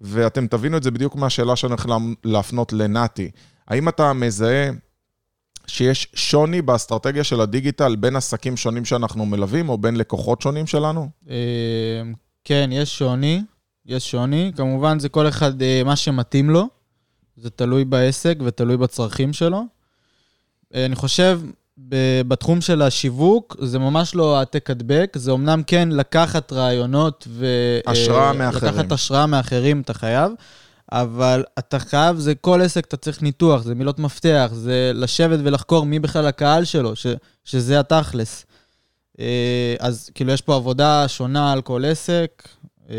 ואתם 0.01 0.47
תבינו 0.47 0.77
את 0.77 0.83
זה 0.83 0.91
בדיוק 0.91 1.17
מהשאלה 1.17 1.57
שאני 1.57 1.71
הולך 1.73 1.87
לה- 1.87 1.97
להפנות 2.25 2.73
לנתי. 2.73 3.31
האם 3.69 3.89
אתה 3.89 4.13
מזהה 4.13 4.71
שיש 5.67 6.09
שוני 6.15 6.63
באסטרטגיה 6.63 7.25
של 7.25 7.41
הדיגיטל 7.41 7.97
בין 7.97 8.17
עסקים 8.17 8.57
שונים 8.57 8.85
שאנחנו 8.85 9.27
מלווים, 9.27 9.69
או 9.69 9.79
בין 9.79 9.97
לקוחות 9.97 10.43
שונים 10.43 10.67
שלנו? 10.67 11.09
אה, 11.31 11.37
כן, 12.45 12.71
יש 12.73 12.99
שוני. 12.99 13.43
יש 13.87 14.11
שוני. 14.11 14.53
כמובן, 14.57 14.99
זה 14.99 15.09
כל 15.09 15.29
אחד 15.29 15.63
אה, 15.63 15.83
מה 15.85 15.97
שמתאים 15.97 16.51
לו. 16.51 16.69
זה 17.37 17.51
תלוי 17.51 17.85
בעסק 17.85 18.37
ותלוי 18.45 18.77
בצרכים 18.77 19.33
שלו. 19.33 19.65
אה, 20.75 20.85
אני 20.87 20.95
חושב, 20.95 21.41
בתחום 22.29 22.61
של 22.61 22.83
השיווק, 22.83 23.57
זה 23.61 23.79
ממש 23.79 24.15
לא 24.15 24.39
העתק 24.39 24.71
הדבק, 24.71 25.13
זה 25.17 25.33
אמנם 25.33 25.63
כן 25.67 25.89
לקחת 25.93 26.53
רעיונות 26.53 27.29
ו... 27.31 27.47
השראה 27.87 28.29
אה, 28.29 28.33
מאחרים. 28.33 28.75
לקחת 28.75 28.93
השראה 28.93 29.27
מאחרים, 29.27 29.81
אתה 29.81 29.95
חייב, 29.95 30.33
אבל 30.93 31.45
אתה 31.59 31.79
חייב, 31.79 32.19
זה 32.19 32.35
כל 32.35 32.63
עסק, 32.63 32.85
אתה 32.87 32.97
צריך 32.97 33.23
ניתוח, 33.23 33.63
זה 33.63 33.75
מילות 33.75 33.99
מפתח, 33.99 34.51
זה 34.53 34.91
לשבת 34.95 35.39
ולחקור 35.43 35.87
מי 35.87 35.99
בכלל 35.99 36.27
הקהל 36.27 36.65
שלו, 36.65 36.97
ש, 36.97 37.07
שזה 37.45 37.81
התכלס. 37.81 38.47
אה, 39.21 39.75
אז 39.81 40.11
כאילו, 40.15 40.33
יש 40.33 40.41
פה 40.41 40.57
עבודה 40.57 41.09
שונה 41.09 41.53
על 41.53 41.63
כל 41.63 41.85
עסק, 41.85 42.49
אה, 42.91 42.97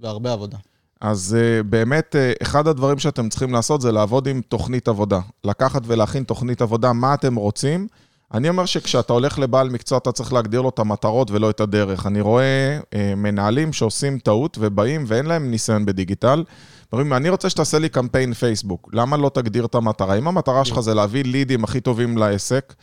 והרבה 0.00 0.32
עבודה. 0.32 0.58
אז 1.00 1.36
uh, 1.36 1.62
באמת, 1.62 2.16
אחד 2.42 2.68
הדברים 2.68 2.98
שאתם 2.98 3.28
צריכים 3.28 3.52
לעשות 3.52 3.80
זה 3.80 3.92
לעבוד 3.92 4.26
עם 4.26 4.40
תוכנית 4.40 4.88
עבודה. 4.88 5.20
לקחת 5.44 5.82
ולהכין 5.86 6.24
תוכנית 6.24 6.62
עבודה, 6.62 6.92
מה 6.92 7.14
אתם 7.14 7.34
רוצים, 7.34 7.88
אני 8.34 8.48
אומר 8.48 8.66
שכשאתה 8.66 9.12
הולך 9.12 9.38
לבעל 9.38 9.68
מקצוע, 9.68 9.98
אתה 9.98 10.12
צריך 10.12 10.32
להגדיר 10.32 10.60
לו 10.60 10.68
את 10.68 10.78
המטרות 10.78 11.30
ולא 11.30 11.50
את 11.50 11.60
הדרך. 11.60 12.06
אני 12.06 12.20
רואה 12.20 12.78
אה, 12.94 13.14
מנהלים 13.16 13.72
שעושים 13.72 14.18
טעות 14.18 14.58
ובאים 14.60 15.04
ואין 15.06 15.26
להם 15.26 15.50
ניסיון 15.50 15.86
בדיגיטל. 15.86 16.44
אומרים, 16.92 17.12
אני 17.12 17.28
רוצה 17.28 17.50
שתעשה 17.50 17.78
לי 17.78 17.88
קמפיין 17.88 18.34
פייסבוק. 18.34 18.90
למה 18.92 19.16
לא 19.16 19.30
תגדיר 19.34 19.64
את 19.64 19.74
המטרה? 19.74 20.14
אם 20.14 20.28
המטרה 20.28 20.64
שלך 20.64 20.80
זה 20.80 20.94
להביא 20.94 21.24
לידים 21.24 21.64
הכי 21.64 21.80
טובים 21.80 22.18
לעסק, 22.18 22.74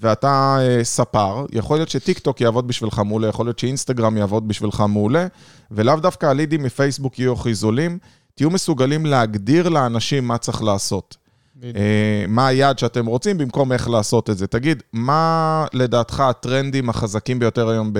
ואתה 0.00 0.58
אה, 0.60 0.84
ספר, 0.84 1.46
יכול 1.52 1.76
להיות 1.76 1.88
שטיק 1.88 2.18
טוק 2.18 2.40
יעבוד 2.40 2.68
בשבילך 2.68 2.98
מעולה, 2.98 3.28
יכול 3.28 3.46
להיות 3.46 3.58
שאינסטגרם 3.58 4.16
יעבוד 4.16 4.48
בשבילך 4.48 4.84
מעולה, 4.88 5.26
ולאו 5.70 5.96
דווקא 5.96 6.26
הלידים 6.26 6.62
מפייסבוק 6.62 7.18
יהיו 7.18 7.32
הכי 7.32 7.54
זולים. 7.54 7.98
תהיו 8.34 8.50
מסוגלים 8.50 9.06
להגדיר 9.06 9.68
לאנשים 9.68 10.28
מה 10.28 10.38
צריך 10.38 10.62
לעשות. 10.62 11.16
אה, 11.64 12.24
מה 12.28 12.46
היעד 12.46 12.78
שאתם 12.78 13.06
רוצים, 13.06 13.38
במקום 13.38 13.72
איך 13.72 13.88
לעשות 13.88 14.30
את 14.30 14.38
זה. 14.38 14.46
תגיד, 14.46 14.82
מה 14.92 15.66
לדעתך 15.72 16.20
הטרנדים 16.20 16.88
החזקים 16.88 17.38
ביותר 17.38 17.68
היום 17.68 17.92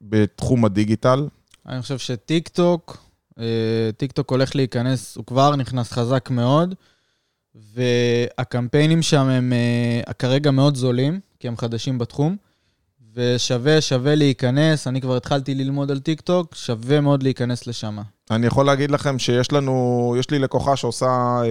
בתחום 0.00 0.64
הדיגיטל? 0.64 1.28
אני 1.66 1.82
חושב 1.82 1.98
שטיק 1.98 2.48
טוק, 2.48 2.98
אה, 3.38 3.90
טיק 3.96 4.12
טוק 4.12 4.30
הולך 4.30 4.56
להיכנס, 4.56 5.16
הוא 5.16 5.24
כבר 5.26 5.56
נכנס 5.56 5.92
חזק 5.92 6.30
מאוד, 6.30 6.74
והקמפיינים 7.54 9.02
שם 9.02 9.28
הם 9.28 9.52
אה, 9.52 10.12
כרגע 10.12 10.50
מאוד 10.50 10.76
זולים, 10.76 11.20
כי 11.40 11.48
הם 11.48 11.56
חדשים 11.56 11.98
בתחום. 11.98 12.36
ושווה, 13.16 13.80
שווה 13.80 14.14
להיכנס, 14.14 14.86
אני 14.86 15.00
כבר 15.00 15.16
התחלתי 15.16 15.54
ללמוד 15.54 15.90
על 15.90 15.98
טיק 15.98 16.20
טוק, 16.20 16.54
שווה 16.54 17.00
מאוד 17.00 17.22
להיכנס 17.22 17.66
לשם. 17.66 17.98
אני 18.30 18.46
יכול 18.46 18.66
להגיד 18.66 18.90
לכם 18.90 19.18
שיש 19.18 19.52
לנו, 19.52 20.14
יש 20.18 20.30
לי 20.30 20.38
לקוחה 20.38 20.76
שעושה 20.76 21.06
אה, 21.44 21.50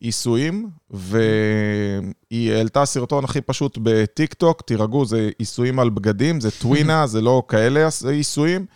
עיסויים, 0.00 0.68
והיא 0.90 2.52
העלתה 2.52 2.84
סרטון 2.84 3.24
הכי 3.24 3.40
פשוט 3.40 3.78
בטיק 3.82 4.34
טוק, 4.34 4.62
תירגעו, 4.62 5.06
זה 5.06 5.30
עיסויים 5.38 5.78
על 5.78 5.90
בגדים, 5.90 6.40
זה 6.40 6.50
טווינא, 6.50 7.06
זה 7.12 7.20
לא 7.20 7.42
כאלה 7.48 7.88
עיסויים. 8.08 8.66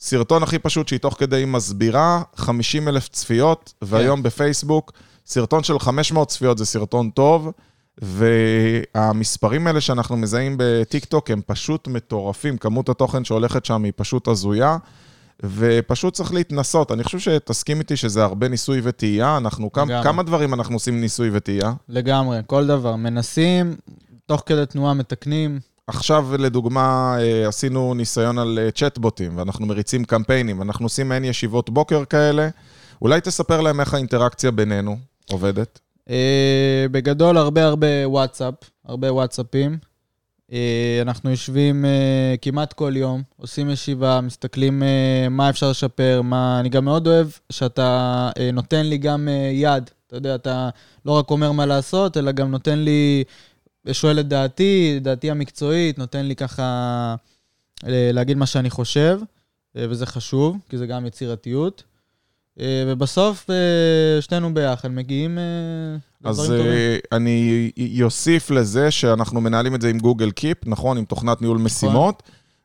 סרטון 0.00 0.42
הכי 0.42 0.58
פשוט 0.58 0.88
שהיא 0.88 1.00
תוך 1.00 1.14
כדי 1.18 1.44
מסבירה, 1.44 2.22
50 2.36 2.88
אלף 2.88 3.08
צפיות, 3.08 3.74
והיום 3.82 4.18
כן. 4.18 4.22
בפייסבוק, 4.22 4.92
סרטון 5.26 5.62
של 5.62 5.78
500 5.78 6.28
צפיות 6.28 6.58
זה 6.58 6.66
סרטון 6.66 7.10
טוב. 7.10 7.52
והמספרים 8.02 9.66
האלה 9.66 9.80
שאנחנו 9.80 10.16
מזהים 10.16 10.54
בטיקטוק 10.58 11.30
הם 11.30 11.40
פשוט 11.46 11.88
מטורפים, 11.88 12.58
כמות 12.58 12.88
התוכן 12.88 13.24
שהולכת 13.24 13.64
שם 13.64 13.84
היא 13.84 13.92
פשוט 13.96 14.28
הזויה, 14.28 14.76
ופשוט 15.42 16.14
צריך 16.14 16.34
להתנסות. 16.34 16.92
אני 16.92 17.04
חושב 17.04 17.18
שתסכים 17.18 17.78
איתי 17.78 17.96
שזה 17.96 18.24
הרבה 18.24 18.48
ניסוי 18.48 18.80
וטעייה, 18.82 19.36
אנחנו, 19.36 19.72
כמה, 19.72 20.02
כמה 20.02 20.22
דברים 20.22 20.54
אנחנו 20.54 20.76
עושים 20.76 21.00
ניסוי 21.00 21.30
וטעייה? 21.32 21.72
לגמרי, 21.88 22.38
כל 22.46 22.66
דבר. 22.66 22.96
מנסים, 22.96 23.76
תוך 24.26 24.42
כדי 24.46 24.66
תנועה 24.66 24.94
מתקנים. 24.94 25.60
עכשיו, 25.86 26.28
לדוגמה, 26.38 27.16
אה, 27.20 27.48
עשינו 27.48 27.94
ניסיון 27.94 28.38
על 28.38 28.58
אה, 28.62 28.70
צ'טבוטים, 28.70 29.38
ואנחנו 29.38 29.66
מריצים 29.66 30.04
קמפיינים, 30.04 30.62
אנחנו 30.62 30.84
עושים 30.84 31.08
מעין 31.08 31.24
ישיבות 31.24 31.70
בוקר 31.70 32.04
כאלה. 32.04 32.48
אולי 33.02 33.20
תספר 33.20 33.60
להם 33.60 33.80
איך 33.80 33.94
האינטראקציה 33.94 34.50
בינינו 34.50 34.96
עובדת. 35.30 35.80
Uh, 36.08 36.10
בגדול, 36.90 37.36
הרבה 37.36 37.64
הרבה 37.64 37.86
וואטסאפ, 38.04 38.54
הרבה 38.84 39.12
וואטסאפים. 39.12 39.78
Uh, 40.50 40.52
אנחנו 41.02 41.30
יושבים 41.30 41.84
uh, 41.84 42.38
כמעט 42.42 42.72
כל 42.72 42.92
יום, 42.96 43.22
עושים 43.36 43.70
ישיבה, 43.70 44.20
מסתכלים 44.20 44.82
מה 45.30 45.50
אפשר 45.50 45.70
לשפר, 45.70 46.22
מה... 46.24 46.60
אני 46.60 46.68
גם 46.68 46.84
מאוד 46.84 47.06
אוהב 47.06 47.28
שאתה 47.52 48.30
נותן 48.52 48.86
לי 48.86 48.98
גם 48.98 49.28
יד. 49.52 49.90
אתה 50.06 50.16
יודע, 50.16 50.34
אתה 50.34 50.68
לא 51.04 51.12
רק 51.12 51.30
אומר 51.30 51.52
מה 51.52 51.66
לעשות, 51.66 52.16
אלא 52.16 52.32
גם 52.32 52.50
נותן 52.50 52.78
לי, 52.78 53.24
שואל 53.92 54.20
את 54.20 54.28
דעתי, 54.28 54.98
דעתי 55.00 55.30
המקצועית, 55.30 55.98
נותן 55.98 56.26
לי 56.26 56.36
ככה 56.36 57.14
להגיד 57.82 58.36
מה 58.36 58.46
שאני 58.46 58.70
חושב, 58.70 59.20
וזה 59.74 60.06
חשוב, 60.06 60.58
כי 60.68 60.78
זה 60.78 60.86
גם 60.86 61.06
יצירתיות. 61.06 61.82
אה, 62.60 62.84
ובסוף 62.86 63.50
אה, 63.50 64.22
שנינו 64.22 64.54
ביחד 64.54 64.88
מגיעים 64.88 65.38
אה, 65.38 65.44
לדברים 66.24 66.50
טובים. 66.50 66.66
אז 66.66 67.00
אני 67.12 68.00
אוסיף 68.02 68.50
לזה 68.50 68.90
שאנחנו 68.90 69.40
מנהלים 69.40 69.74
את 69.74 69.80
זה 69.80 69.90
עם 69.90 69.98
גוגל 69.98 70.30
קיפ, 70.30 70.58
נכון? 70.66 70.98
עם 70.98 71.04
תוכנת 71.04 71.40
ניהול 71.40 71.56
נכון. 71.56 71.66
משימות. 71.66 72.22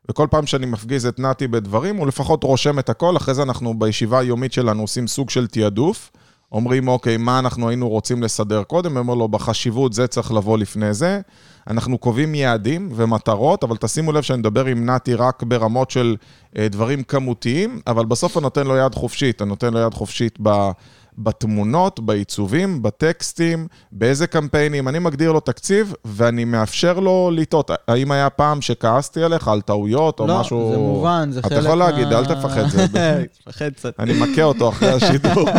וכל 0.09 0.27
פעם 0.31 0.45
שאני 0.45 0.65
מפגיז 0.65 1.05
את 1.05 1.19
נתי 1.19 1.47
בדברים, 1.47 1.95
הוא 1.95 2.07
לפחות 2.07 2.43
רושם 2.43 2.79
את 2.79 2.89
הכל, 2.89 3.17
אחרי 3.17 3.33
זה 3.33 3.43
אנחנו 3.43 3.79
בישיבה 3.79 4.19
היומית 4.19 4.53
שלנו 4.53 4.81
עושים 4.81 5.07
סוג 5.07 5.29
של 5.29 5.47
תעדוף. 5.47 6.11
אומרים, 6.53 6.87
אוקיי, 6.87 7.17
מה 7.17 7.39
אנחנו 7.39 7.69
היינו 7.69 7.89
רוצים 7.89 8.23
לסדר 8.23 8.63
קודם? 8.63 8.97
אומר 8.97 9.13
לו, 9.13 9.27
בחשיבות 9.27 9.93
זה 9.93 10.07
צריך 10.07 10.31
לבוא 10.31 10.57
לפני 10.57 10.93
זה. 10.93 11.21
אנחנו 11.67 11.97
קובעים 11.97 12.35
יעדים 12.35 12.89
ומטרות, 12.95 13.63
אבל 13.63 13.77
תשימו 13.77 14.11
לב 14.11 14.21
שאני 14.21 14.39
מדבר 14.39 14.65
עם 14.65 14.85
נתי 14.89 15.15
רק 15.15 15.43
ברמות 15.43 15.91
של 15.91 16.15
אה, 16.57 16.67
דברים 16.69 17.03
כמותיים, 17.03 17.81
אבל 17.87 18.05
בסוף 18.05 18.37
אני 18.37 18.43
נותן 18.43 18.67
לו 18.67 18.77
יד 18.77 18.95
חופשית, 18.95 19.41
אני 19.41 19.49
נותן 19.49 19.73
לו 19.73 19.79
יד 19.79 19.93
חופשית 19.93 20.37
ב... 20.43 20.71
בתמונות, 21.17 21.99
בעיצובים, 21.99 22.81
בטקסטים, 22.81 23.67
באיזה 23.91 24.27
קמפיינים. 24.27 24.87
אני 24.87 24.99
מגדיר 24.99 25.31
לו 25.31 25.39
תקציב, 25.39 25.93
ואני 26.05 26.45
מאפשר 26.45 26.99
לו 26.99 27.31
לטעות. 27.33 27.71
האם 27.87 28.11
היה 28.11 28.29
פעם 28.29 28.61
שכעסתי 28.61 29.23
עליך 29.23 29.47
על 29.47 29.61
טעויות 29.61 30.19
או 30.19 30.27
לא, 30.27 30.39
משהו... 30.39 30.59
לא, 30.59 30.71
זה 30.71 30.77
מובן, 30.77 31.29
זה 31.31 31.41
חלק 31.41 31.51
מה... 31.51 31.59
אתה 31.59 31.65
יכול 31.65 31.77
להגיד, 31.77 32.07
אל 32.07 32.25
תפחד. 32.25 32.67
זה... 32.69 32.85
מפחד 33.47 33.69
קצת. 33.69 33.93
אני 33.99 34.13
מכה 34.13 34.43
אותו 34.43 34.69
אחרי 34.69 34.89
השידור. 34.95 35.49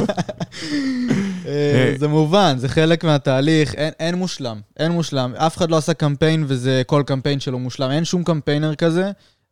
אה, 1.46 1.94
זה 1.98 2.08
מובן, 2.08 2.54
זה 2.58 2.68
חלק 2.68 3.04
מהתהליך, 3.04 3.74
אין, 3.74 3.92
אין 4.00 4.14
מושלם, 4.14 4.60
אין 4.78 4.92
מושלם. 4.92 5.34
אף 5.36 5.56
אחד 5.56 5.70
לא 5.70 5.76
עשה 5.76 5.94
קמפיין 5.94 6.44
וזה 6.46 6.82
כל 6.86 7.02
קמפיין 7.06 7.40
שלו 7.40 7.58
מושלם, 7.58 7.90
אין 7.90 8.04
שום 8.04 8.24
קמפיינר 8.24 8.74
כזה. 8.74 9.10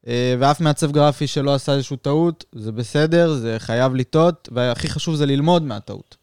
אה, 0.08 0.34
ואף 0.38 0.60
מעצב 0.60 0.92
גרפי 0.92 1.26
שלא 1.26 1.54
עשה 1.54 1.72
איזושהי 1.72 1.96
טעות, 1.96 2.44
זה 2.52 2.72
בסדר, 2.72 3.34
זה 3.34 3.56
חייב 3.58 3.94
לטעות, 3.94 4.48
והכי 4.52 4.88
חשוב 4.88 5.14
זה 5.14 5.26
ללמוד 5.26 5.62
מהטעות. 5.62 6.16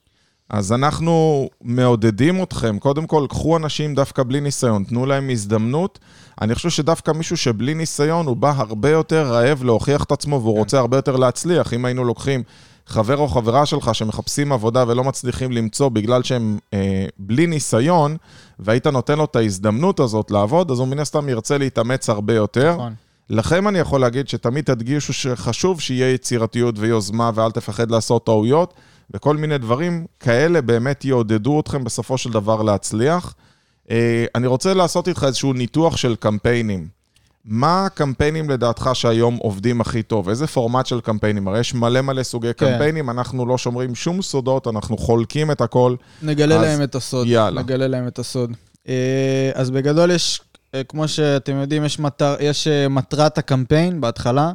אז 0.50 0.72
אנחנו 0.72 1.50
מעודדים 1.62 2.44
אתכם, 2.44 2.80
קודם 2.80 3.08
כל, 3.08 3.26
קחו 3.30 3.58
אנשים 3.58 3.96
דווקא 3.96 4.24
בלי 4.24 4.42
ניסיון, 4.42 4.84
תנו 4.84 5.06
להם 5.06 5.30
הזדמנות. 5.30 6.00
אני 6.42 6.56
חושב 6.56 6.70
שדווקא 6.70 7.12
מישהו 7.12 7.38
שבלי 7.38 7.74
ניסיון, 7.74 8.26
הוא 8.26 8.36
בא 8.36 8.54
הרבה 8.58 8.90
יותר 8.90 9.28
רעב 9.32 9.64
להוכיח 9.64 10.04
את 10.04 10.12
עצמו, 10.12 10.42
והוא 10.42 10.54
כן. 10.54 10.60
רוצה 10.60 10.80
הרבה 10.80 10.98
יותר 10.98 11.16
להצליח. 11.16 11.74
אם 11.74 11.86
היינו 11.86 12.04
לוקחים 12.04 12.44
חבר 12.86 13.18
או 13.18 13.28
חברה 13.28 13.66
שלך 13.66 13.96
שמחפשים 13.96 14.52
עבודה 14.52 14.84
ולא 14.88 15.04
מצליחים 15.04 15.52
למצוא 15.52 15.90
בגלל 15.90 16.24
שהם 16.24 16.58
אה, 16.74 17.06
בלי 17.18 17.48
ניסיון, 17.48 18.18
והיית 18.60 18.88
נותן 18.88 19.18
לו 19.18 19.26
את 19.26 19.36
ההזדמנות 19.36 20.00
הזאת 20.00 20.32
לעבוד, 20.32 20.72
אז 20.72 20.80
הוא 20.80 20.88
מן 20.88 21.00
הסתם 21.00 21.30
ירצה 21.30 21.58
להתאמץ 21.58 22.10
הרבה 22.10 22.34
יותר. 22.34 22.74
נכון. 22.74 22.94
לכם 23.30 23.68
אני 23.68 23.80
יכול 23.80 24.02
להגיד 24.02 24.30
שתמיד 24.30 24.66
תדגישו 24.66 25.14
שחשוב 25.14 25.82
שיהיה 25.82 26.14
יצירתיות 26.14 26.76
ויוזמה 26.80 27.32
ואל 27.36 27.52
תפחד 27.52 27.92
לעשות 27.92 28.26
טעויות, 28.26 28.74
וכל 29.14 29.38
מיני 29.38 29.58
דברים 29.58 30.06
כאלה 30.20 30.62
באמת 30.62 31.06
יעודדו 31.06 31.60
אתכם 31.60 31.84
בסופו 31.84 32.18
של 32.18 32.30
דבר 32.30 32.62
להצליח. 32.62 33.36
אה, 33.92 34.26
אני 34.36 34.48
רוצה 34.48 34.74
לעשות 34.74 35.08
איתך 35.08 35.24
איזשהו 35.28 35.54
ניתוח 35.54 35.98
של 35.98 36.16
קמפיינים. 36.16 36.88
מה 37.46 37.86
הקמפיינים 37.86 38.50
לדעתך 38.50 38.90
שהיום 38.94 39.36
עובדים 39.36 39.82
הכי 39.82 40.04
טוב? 40.04 40.30
איזה 40.30 40.48
פורמט 40.48 40.86
של 40.86 41.02
קמפיינים? 41.02 41.48
הרי 41.48 41.60
יש 41.60 41.74
מלא 41.74 42.02
מלא 42.02 42.24
סוגי 42.24 42.48
כן. 42.58 42.72
קמפיינים, 42.72 43.10
אנחנו 43.10 43.46
לא 43.46 43.58
שומרים 43.58 43.96
שום 43.96 44.22
סודות, 44.22 44.68
אנחנו 44.68 44.98
חולקים 44.98 45.52
את 45.52 45.62
הכל. 45.62 45.96
נגלה 46.22 46.56
אז... 46.56 46.62
להם 46.62 46.84
את 46.84 46.96
הסוד. 46.96 47.28
יאללה. 47.28 47.62
נגלה 47.62 47.88
להם 47.88 48.08
את 48.08 48.20
הסוד. 48.20 48.52
אה, 48.88 49.52
אז 49.54 49.72
בגדול 49.72 50.12
יש 50.12 50.42
כמו 50.88 51.08
שאתם 51.08 51.56
יודעים, 51.56 51.86
יש, 51.86 52.00
מטר, 52.00 52.36
יש 52.40 52.68
אה, 52.68 52.88
מטרת 52.88 53.38
הקמפיין 53.38 54.02
בהתחלה. 54.02 54.52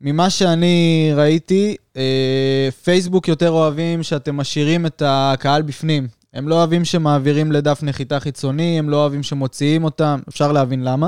ממה 0.00 0.30
שאני 0.30 1.10
ראיתי, 1.14 1.76
אה, 1.96 2.68
פייסבוק 2.84 3.28
יותר 3.28 3.50
אוהבים 3.50 4.02
שאתם 4.02 4.36
משאירים 4.36 4.86
את 4.86 5.02
הקהל 5.06 5.62
בפנים. 5.62 6.08
הם 6.34 6.48
לא 6.48 6.54
אוהבים 6.54 6.84
שמעבירים 6.84 7.52
לדף 7.52 7.82
נחיתה 7.82 8.20
חיצוני, 8.20 8.78
הם 8.78 8.90
לא 8.90 8.96
אוהבים 8.96 9.22
שמוציאים 9.22 9.84
אותם, 9.84 10.20
אפשר 10.28 10.52
להבין 10.52 10.84
למה. 10.84 11.06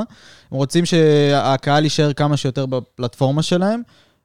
הם 0.50 0.56
רוצים 0.56 0.84
שהקהל 0.84 1.84
יישאר 1.84 2.12
כמה 2.12 2.36
שיותר 2.36 2.66
בפלטפורמה 2.66 3.42
שלהם. 3.42 3.82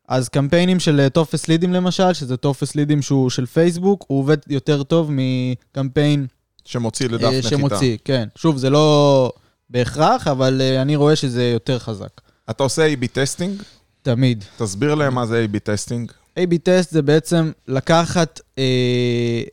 אז 0.08 0.30
קמפיינים 0.30 0.80
של 0.80 1.08
טופס 1.14 1.48
לידים 1.48 1.74
למשל, 1.74 2.14
שזה 2.14 2.38
טופס 2.38 2.76
לידים 2.76 3.02
שהוא 3.02 3.30
של 3.30 3.46
פייסבוק, 3.46 4.06
הוא 4.08 4.20
עובד 4.20 4.38
יותר 4.48 4.84
טוב 4.84 5.12
מקמפיין... 5.12 6.28
שמוציא 6.66 7.10
לדף 7.10 7.24
נחיתה. 7.24 7.50
שמוציא, 7.50 7.98
כן. 8.06 8.28
שוב, 8.36 8.58
זה 8.58 8.70
לא... 8.70 9.32
בהכרח, 9.70 10.28
אבל 10.28 10.62
אה, 10.62 10.82
אני 10.82 10.96
רואה 10.96 11.16
שזה 11.16 11.44
יותר 11.44 11.80
חזק. 11.80 12.22
אתה 12.50 12.64
עושה 12.64 12.94
A-B 12.94 13.08
testing? 13.14 13.62
תמיד. 14.02 14.44
תסביר 14.58 14.96
להם 14.96 15.16
מה 15.16 15.26
זה 15.26 15.46
A-B 15.46 15.60
testing. 15.60 16.12
A-B 16.40 16.58
test 16.64 16.92
זה 16.92 17.02
בעצם 17.02 17.52
לקחת, 17.68 18.42
אה, 18.58 19.44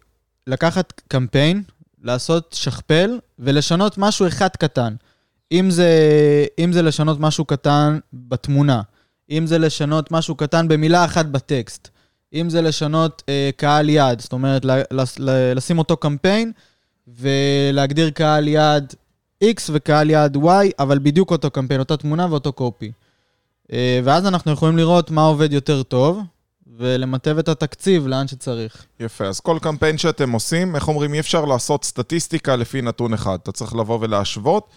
לקחת 0.46 0.92
קמפיין, 1.09 1.62
לעשות 2.02 2.57
שכפול 2.59 3.18
ולשנות 3.38 3.98
משהו 3.98 4.26
אחד 4.26 4.48
קטן. 4.48 4.94
אם 5.52 5.70
זה, 5.70 5.90
אם 6.59 6.72
זה 6.72 6.83
לשנות 6.83 7.20
משהו 7.20 7.44
קטן 7.44 7.98
בתמונה, 8.12 8.83
אם 9.31 9.46
זה 9.46 9.59
לשנות 9.59 10.11
משהו 10.11 10.35
קטן 10.35 10.68
במילה 10.68 11.05
אחת 11.05 11.26
בטקסט, 11.26 11.88
אם 12.35 12.50
זה 12.50 12.62
לשנות 12.62 13.22
אה, 13.29 13.50
קהל 13.57 13.88
יעד, 13.88 14.20
זאת 14.20 14.33
אומרת, 14.33 14.62
לשים 15.55 15.79
אותו 15.79 15.96
קמפיין 15.96 16.52
ולהגדיר 17.09 18.11
קהל 18.11 18.48
יעד 18.48 18.94
X 19.44 19.70
וקהל 19.72 20.11
יעד 20.11 20.37
Y, 20.37 20.70
אבל 20.79 20.99
בדיוק 20.99 21.31
אותו 21.31 21.51
קמפיין, 21.51 21.81
אותה 21.81 21.96
תמונה 21.96 22.27
ואותו 22.31 22.53
קופי. 22.53 22.92
אה, 23.72 24.01
ואז 24.05 24.27
אנחנו 24.27 24.53
יכולים 24.53 24.77
לראות 24.77 25.11
מה 25.11 25.22
עובד 25.22 25.53
יותר 25.53 25.83
טוב, 25.83 26.20
ולמטב 26.79 27.38
את 27.38 27.49
התקציב 27.49 28.07
לאן 28.07 28.29
שצריך. 28.29 28.85
יפה, 29.01 29.25
אז 29.25 29.40
כל 29.40 29.59
קמפיין 29.62 29.99
שאתם 29.99 30.33
עושים, 30.33 30.77
איך 30.77 30.88
אומרים, 30.88 31.14
אי 31.14 31.20
אפשר 31.20 31.44
לעשות 31.44 31.85
סטטיסטיקה 31.85 32.57
לפי 32.57 32.83
נתון 32.83 33.12
אחד. 33.12 33.38
אתה 33.42 33.53
צריך 33.53 33.75
לבוא 33.75 33.99
ולהשוות, 34.01 34.70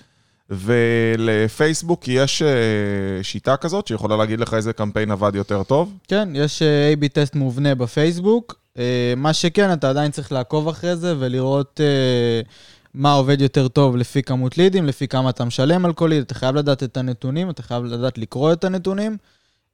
ולפייסבוק 0.49 2.07
יש 2.07 2.41
אה, 2.41 3.23
שיטה 3.23 3.57
כזאת 3.57 3.87
שיכולה 3.87 4.17
להגיד 4.17 4.39
לך 4.39 4.53
איזה 4.53 4.73
קמפיין 4.73 5.11
עבד 5.11 5.35
יותר 5.35 5.63
טוב. 5.63 5.93
כן, 6.07 6.29
יש 6.33 6.61
אה, 6.61 6.93
A-B 6.93 7.07
טסט 7.07 7.35
מובנה 7.35 7.75
בפייסבוק. 7.75 8.59
מה 9.17 9.33
שכן, 9.33 9.73
אתה 9.73 9.89
עדיין 9.89 10.11
צריך 10.11 10.31
לעקוב 10.31 10.67
אחרי 10.67 10.95
זה 10.95 11.15
ולראות 11.19 11.79
מה 12.93 13.13
עובד 13.13 13.41
יותר 13.41 13.67
טוב 13.67 13.95
לפי 13.95 14.23
כמות 14.23 14.57
לידים, 14.57 14.85
לפי 14.85 15.07
כמה 15.07 15.29
אתה 15.29 15.45
משלם 15.45 15.85
על 15.85 15.93
כל 15.93 16.07
ליד. 16.07 16.21
אתה 16.21 16.33
חייב 16.33 16.55
לדעת 16.55 16.83
את 16.83 16.97
הנתונים, 16.97 17.49
אתה 17.49 17.63
חייב 17.63 17.83
לדעת 17.83 18.17
לקרוא 18.17 18.53
את 18.53 18.63
הנתונים, 18.63 19.17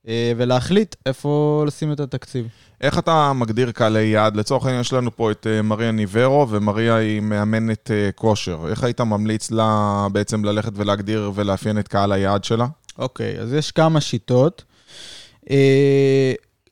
אה, 0.08 0.32
ולהחליט 0.38 0.95
איפה 1.06 1.63
לשים 1.67 1.91
את 1.91 1.99
התקציב. 1.99 2.47
איך 2.82 2.99
אתה 2.99 3.34
מגדיר 3.34 3.71
קהלי 3.71 4.04
יעד? 4.04 4.36
לצורך 4.36 4.65
העניין 4.65 4.82
יש 4.82 4.93
לנו 4.93 5.15
פה 5.15 5.32
את 5.32 5.47
אה, 5.49 5.62
מריה 5.62 5.91
ניברו, 5.91 6.49
ומריה 6.49 6.95
היא 6.95 7.21
מאמנת 7.21 7.91
אה, 7.91 8.10
כושר. 8.15 8.67
איך 8.69 8.84
היית 8.84 9.01
ממליץ 9.01 9.51
לה 9.51 10.08
בעצם 10.12 10.45
ללכת 10.45 10.71
ולהגדיר 10.75 11.32
ולאפיין 11.36 11.80
את 11.80 11.88
קהל 11.88 12.12
היעד 12.12 12.43
שלה? 12.43 12.67
אוקיי, 12.97 13.39
אז 13.39 13.54
יש 13.54 13.71
כמה 13.71 14.01
שיטות. 14.01 14.63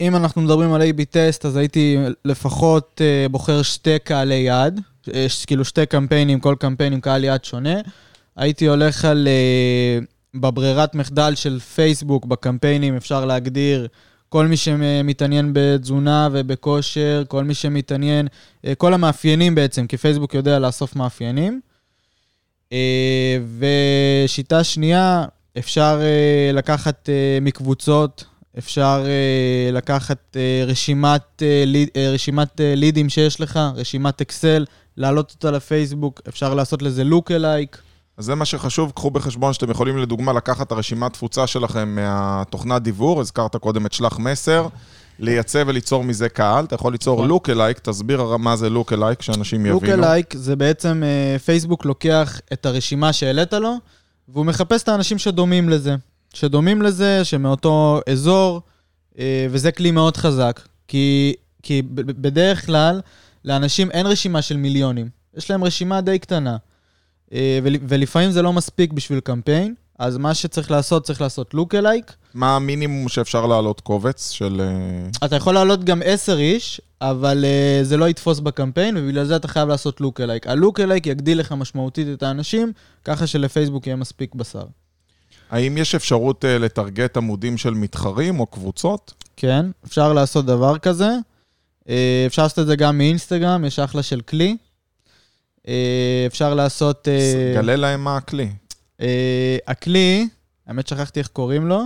אם 0.01 0.15
אנחנו 0.15 0.41
מדברים 0.41 0.73
על 0.73 0.82
A-B 0.82 1.03
טסט, 1.10 1.45
אז 1.45 1.56
הייתי 1.56 1.97
לפחות 2.25 3.01
בוחר 3.32 3.62
שתי 3.62 3.99
קהלי 3.99 4.36
יעד, 4.36 4.82
יש 5.13 5.45
כאילו 5.45 5.65
שתי 5.65 5.85
קמפיינים, 5.85 6.39
כל 6.39 6.55
קמפיין 6.59 6.93
עם 6.93 7.01
קהל 7.01 7.23
יעד 7.23 7.45
שונה. 7.45 7.79
הייתי 8.35 8.67
הולך 8.67 9.05
על, 9.05 9.27
אה, 9.27 9.99
בברירת 10.35 10.95
מחדל 10.95 11.35
של 11.35 11.59
פייסבוק, 11.59 12.25
בקמפיינים 12.25 12.95
אפשר 12.95 13.25
להגדיר 13.25 13.87
כל 14.29 14.47
מי 14.47 14.57
שמתעניין 14.57 15.49
בתזונה 15.53 16.29
ובכושר, 16.31 17.23
כל 17.27 17.43
מי 17.43 17.53
שמתעניין, 17.53 18.27
אה, 18.65 18.75
כל 18.75 18.93
המאפיינים 18.93 19.55
בעצם, 19.55 19.87
כי 19.87 19.97
פייסבוק 19.97 20.33
יודע 20.33 20.59
לאסוף 20.59 20.95
מאפיינים. 20.95 21.61
אה, 22.71 23.37
ושיטה 23.59 24.63
שנייה, 24.63 25.25
אפשר 25.57 26.01
לקחת 26.53 27.09
מקבוצות, 27.41 28.25
אפשר 28.57 29.05
לקחת 29.71 30.37
רשימת, 30.67 31.43
רשימת 32.13 32.61
לידים 32.63 33.09
שיש 33.09 33.41
לך, 33.41 33.59
רשימת 33.75 34.21
אקסל, 34.21 34.65
להעלות 34.97 35.32
אותה 35.32 35.51
לפייסבוק, 35.51 36.21
אפשר 36.27 36.53
לעשות 36.53 36.82
לזה 36.82 37.03
לוק 37.03 37.32
אלייק. 37.32 37.77
אז 38.17 38.25
זה 38.25 38.36
מה 38.36 38.45
שחשוב, 38.45 38.91
קחו 38.95 39.12
בחשבון 39.12 39.53
שאתם 39.53 39.71
יכולים 39.71 39.97
לדוגמה 39.97 40.34
לקחת 40.34 40.67
את 40.67 40.71
הרשימת 40.71 41.13
תפוצה 41.13 41.47
שלכם 41.47 41.95
מהתוכנת 41.95 42.82
דיוור, 42.82 43.21
הזכרת 43.21 43.56
קודם 43.56 43.86
את 43.86 43.93
שלח 43.93 44.19
מסר, 44.19 44.67
לייצא 45.19 45.63
וליצור 45.67 46.03
מזה 46.03 46.29
קהל, 46.29 46.65
אתה 46.65 46.75
יכול 46.75 46.91
ליצור 46.91 47.15
נכון. 47.15 47.29
לוק 47.29 47.49
אלייק, 47.49 47.79
תסביר 47.79 48.38
מה 48.38 48.56
זה 48.56 48.69
לוק 48.69 48.93
אלייק, 48.93 49.21
שאנשים 49.21 49.65
לוק 49.65 49.84
יבינו. 49.84 50.03
אלייק 50.03 50.34
זה 50.38 50.56
בעצם, 50.56 51.03
אה, 51.06 51.39
פייסבוק 51.39 51.86
לוקח 51.86 52.39
את 52.53 52.65
הרשימה 52.65 53.13
שהעלית 53.13 53.53
לו, 53.53 53.75
והוא 54.27 54.45
מחפש 54.45 54.84
את 54.84 54.89
האנשים 54.89 55.17
שדומים 55.17 55.69
לזה. 55.69 55.95
שדומים 56.34 56.82
לזה, 56.82 57.25
שמאותו 57.25 58.01
אזור, 58.10 58.62
אה, 59.19 59.47
וזה 59.49 59.71
כלי 59.71 59.91
מאוד 59.91 60.17
חזק. 60.17 60.62
כי, 60.88 61.34
כי 61.63 61.82
בדרך 61.95 62.65
כלל, 62.65 63.01
לאנשים 63.45 63.91
אין 63.91 64.06
רשימה 64.06 64.41
של 64.41 64.58
מיליונים. 64.58 65.10
יש 65.38 65.51
להם 65.51 65.63
רשימה 65.63 66.01
די 66.01 66.19
קטנה. 66.19 66.58
אה, 67.34 67.60
ול, 67.63 67.75
ולפעמים 67.88 68.32
זה 68.32 68.41
לא 68.41 68.53
מספיק 68.53 68.93
בשביל 68.93 69.19
קמפיין, 69.19 69.73
אז 69.99 70.17
מה 70.17 70.34
שצריך 70.34 70.71
לעשות, 70.71 71.03
צריך 71.03 71.21
לעשות 71.21 71.53
לוק 71.53 71.75
אלייק. 71.75 72.13
מה 72.34 72.56
המינימום 72.56 73.10
שאפשר 73.10 73.45
להעלות 73.45 73.82
קובץ 73.82 74.32
של... 74.32 74.62
אה, 74.62 75.27
אתה 75.27 75.36
יכול 75.36 75.53
להעלות 75.53 75.84
גם 75.84 76.01
10 76.06 76.38
איש, 76.38 76.82
אבל 77.01 77.45
uh, 77.45 77.86
זה 77.86 77.97
לא 77.97 78.10
יתפוס 78.10 78.39
בקמפיין, 78.39 78.97
ובגלל 78.97 79.25
זה 79.25 79.36
אתה 79.36 79.47
חייב 79.47 79.69
לעשות 79.69 80.01
לוק 80.01 80.21
אלייק. 80.21 80.47
הלוק 80.47 80.79
אלייק 80.79 81.08
יגדיל 81.08 81.39
לך 81.39 81.51
משמעותית 81.51 82.08
את 82.13 82.23
האנשים, 82.23 82.71
ככה 83.06 83.27
שלפייסבוק 83.27 83.88
יהיה 83.88 83.95
מספיק 83.95 84.36
בשר. 84.36 84.65
האם 85.49 85.77
יש 85.77 85.95
אפשרות 85.95 86.45
אה, 86.45 86.58
לטרגט 86.58 87.17
עמודים 87.17 87.58
של 87.58 87.73
מתחרים 87.73 88.39
או 88.39 88.45
קבוצות? 88.45 89.13
כן, 89.38 89.65
אפשר 89.86 90.13
לעשות 90.13 90.45
דבר 90.45 90.77
כזה. 90.77 91.10
אה, 91.89 92.23
אפשר 92.27 92.43
לעשות 92.43 92.59
את 92.59 92.67
זה 92.67 92.75
גם 92.75 92.97
מאינסטגרם, 92.97 93.65
יש 93.65 93.79
אחלה 93.79 94.03
של 94.03 94.21
כלי. 94.21 94.57
אה, 95.67 96.23
אפשר 96.27 96.53
לעשות... 96.53 97.07
אה, 97.07 97.53
גלה 97.55 97.75
להם 97.75 98.03
מה 98.03 98.17
הכלי. 98.17 98.49
הכלי, 99.67 100.27
האמת 100.67 100.87
שכחתי 100.87 101.19
איך 101.19 101.27
קוראים 101.27 101.67
לו. 101.67 101.83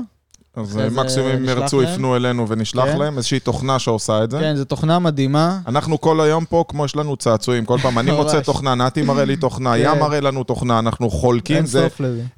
אז 0.57 0.77
אה, 0.79 0.89
מקסימום 0.89 1.31
אם 1.31 1.43
נשלח 1.43 1.57
ירצו? 1.57 1.83
יפנו 1.83 2.15
אלינו 2.15 2.47
ונשלח 2.47 2.85
כן. 2.85 2.97
להם, 2.97 3.17
איזושהי 3.17 3.39
תוכנה 3.39 3.79
שעושה 3.79 4.23
את 4.23 4.31
זה. 4.31 4.39
כן, 4.39 4.55
זו 4.55 4.65
תוכנה 4.65 4.99
מדהימה. 4.99 5.59
אנחנו 5.67 6.01
כל 6.01 6.21
היום 6.21 6.45
פה, 6.45 6.63
כמו 6.67 6.85
יש 6.85 6.95
לנו 6.95 7.15
צעצועים, 7.15 7.65
כל 7.65 7.77
פעם 7.77 7.99
אני 7.99 8.11
מוצא. 8.17 8.39
תוכנה, 8.39 8.75
נתי 8.75 9.01
מראה 9.01 9.25
לי 9.25 9.35
תוכנה, 9.35 9.73
כן. 9.73 9.83
ים 9.83 9.99
מראה 9.99 10.19
לנו 10.19 10.43
תוכנה, 10.43 10.79
אנחנו 10.79 11.09
חולקים, 11.09 11.65
זה. 11.65 11.87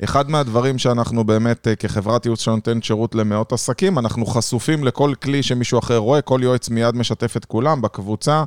אחד 0.03 0.29
מהדברים 0.29 0.77
שאנחנו 0.77 1.23
באמת, 1.23 1.67
אה, 1.67 1.75
כחברת 1.75 2.25
ייעוץ 2.25 2.41
שנותנת 2.41 2.83
שירות 2.83 3.15
למאות 3.15 3.53
עסקים, 3.53 3.99
אנחנו 3.99 4.25
חשופים 4.25 4.83
לכל 4.83 5.13
כלי 5.23 5.43
שמישהו 5.43 5.79
אחר 5.79 5.97
רואה, 5.97 6.21
כל 6.21 6.39
יועץ 6.43 6.69
מיד 6.69 6.95
משתף 6.95 7.37
את 7.37 7.45
כולם 7.45 7.81
בקבוצה, 7.81 8.43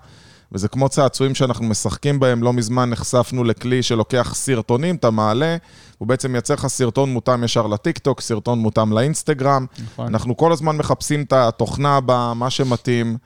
וזה 0.53 0.69
כמו 0.69 0.89
צעצועים 0.89 1.35
שאנחנו 1.35 1.65
משחקים 1.65 2.21
בהם. 2.21 2.43
לא 2.43 2.53
מזמן 2.53 2.91
נחשפנו 2.91 3.45
לכלי 3.45 3.83
שלוקח 3.83 4.35
סרטונים, 4.35 4.95
אתה 4.95 5.11
מעלה, 5.11 5.57
הוא 5.99 6.09
בעצם 6.09 6.33
מייצר 6.33 6.55
לך 6.55 6.67
סרטון 6.67 7.13
מותאם 7.13 7.45
ישר 7.45 7.67
לטיקטוק, 7.67 8.21
סרטון 8.21 8.59
מותאם 8.59 8.93
לאינסטגרם. 8.93 9.67
נכון. 9.85 10.07
אנחנו 10.07 10.37
כל 10.37 10.53
הזמן 10.53 10.77
מחפשים 10.77 11.23
את 11.23 11.33
התוכנה 11.33 11.97
הבאה, 11.97 12.35
מה 12.35 12.51
שמתאים. 12.51 13.17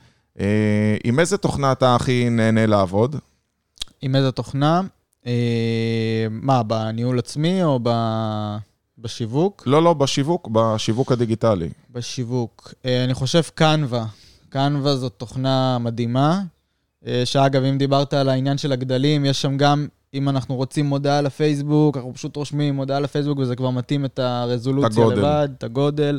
אה, 0.41 0.97
עם 1.05 1.21
איזה 1.21 1.37
תוכנה 1.37 1.73
אתה 1.73 1.95
הכי 1.95 2.31
נהנה 2.31 2.67
לעבוד? 2.67 3.17
עם 4.03 4.17
איזה 4.17 4.33
תוכנה? 4.33 4.81
אה, 5.27 6.27
מה, 6.31 6.63
בניהול 6.63 7.19
עצמי 7.19 7.63
או 7.63 7.81
ב... 7.83 7.91
בשיווק? 8.99 9.63
לא, 9.67 9.83
לא, 9.83 9.95
בשיווק, 9.95 10.49
בשיווק 10.53 11.13
הדיגיטלי. 11.13 11.69
בשיווק. 11.91 12.75
אה, 12.85 13.05
אני 13.05 13.15
חושב 13.15 13.43
קנווה. 13.55 14.07
קנווה 14.49 14.97
זאת 14.97 15.13
תוכנה 15.17 15.79
מדהימה, 15.79 16.43
שאגב, 17.25 17.65
אם 17.65 17.79
דיברת 17.79 18.15
על 18.15 18.29
העניין 18.29 18.59
של 18.59 18.73
הגדלים, 18.73 19.25
יש 19.25 19.43
שם 19.43 19.57
גם, 19.57 19.87
אם 20.15 20.29
אנחנו 20.29 20.55
רוצים 20.55 20.87
מודעה 20.87 21.21
לפייסבוק, 21.21 21.97
אנחנו 21.97 22.15
פשוט 22.15 22.37
רושמים 22.37 22.75
מודעה 22.75 23.01
לפייסבוק 23.01 23.39
וזה 23.39 23.57
כבר 23.57 23.71
מתאים 23.71 24.05
את 24.05 24.19
הרזולוציה 24.19 24.89
את 24.89 24.97
הגודל. 24.97 25.19
לבד, 25.19 25.49
את 25.59 25.65
הגודל. 25.65 26.19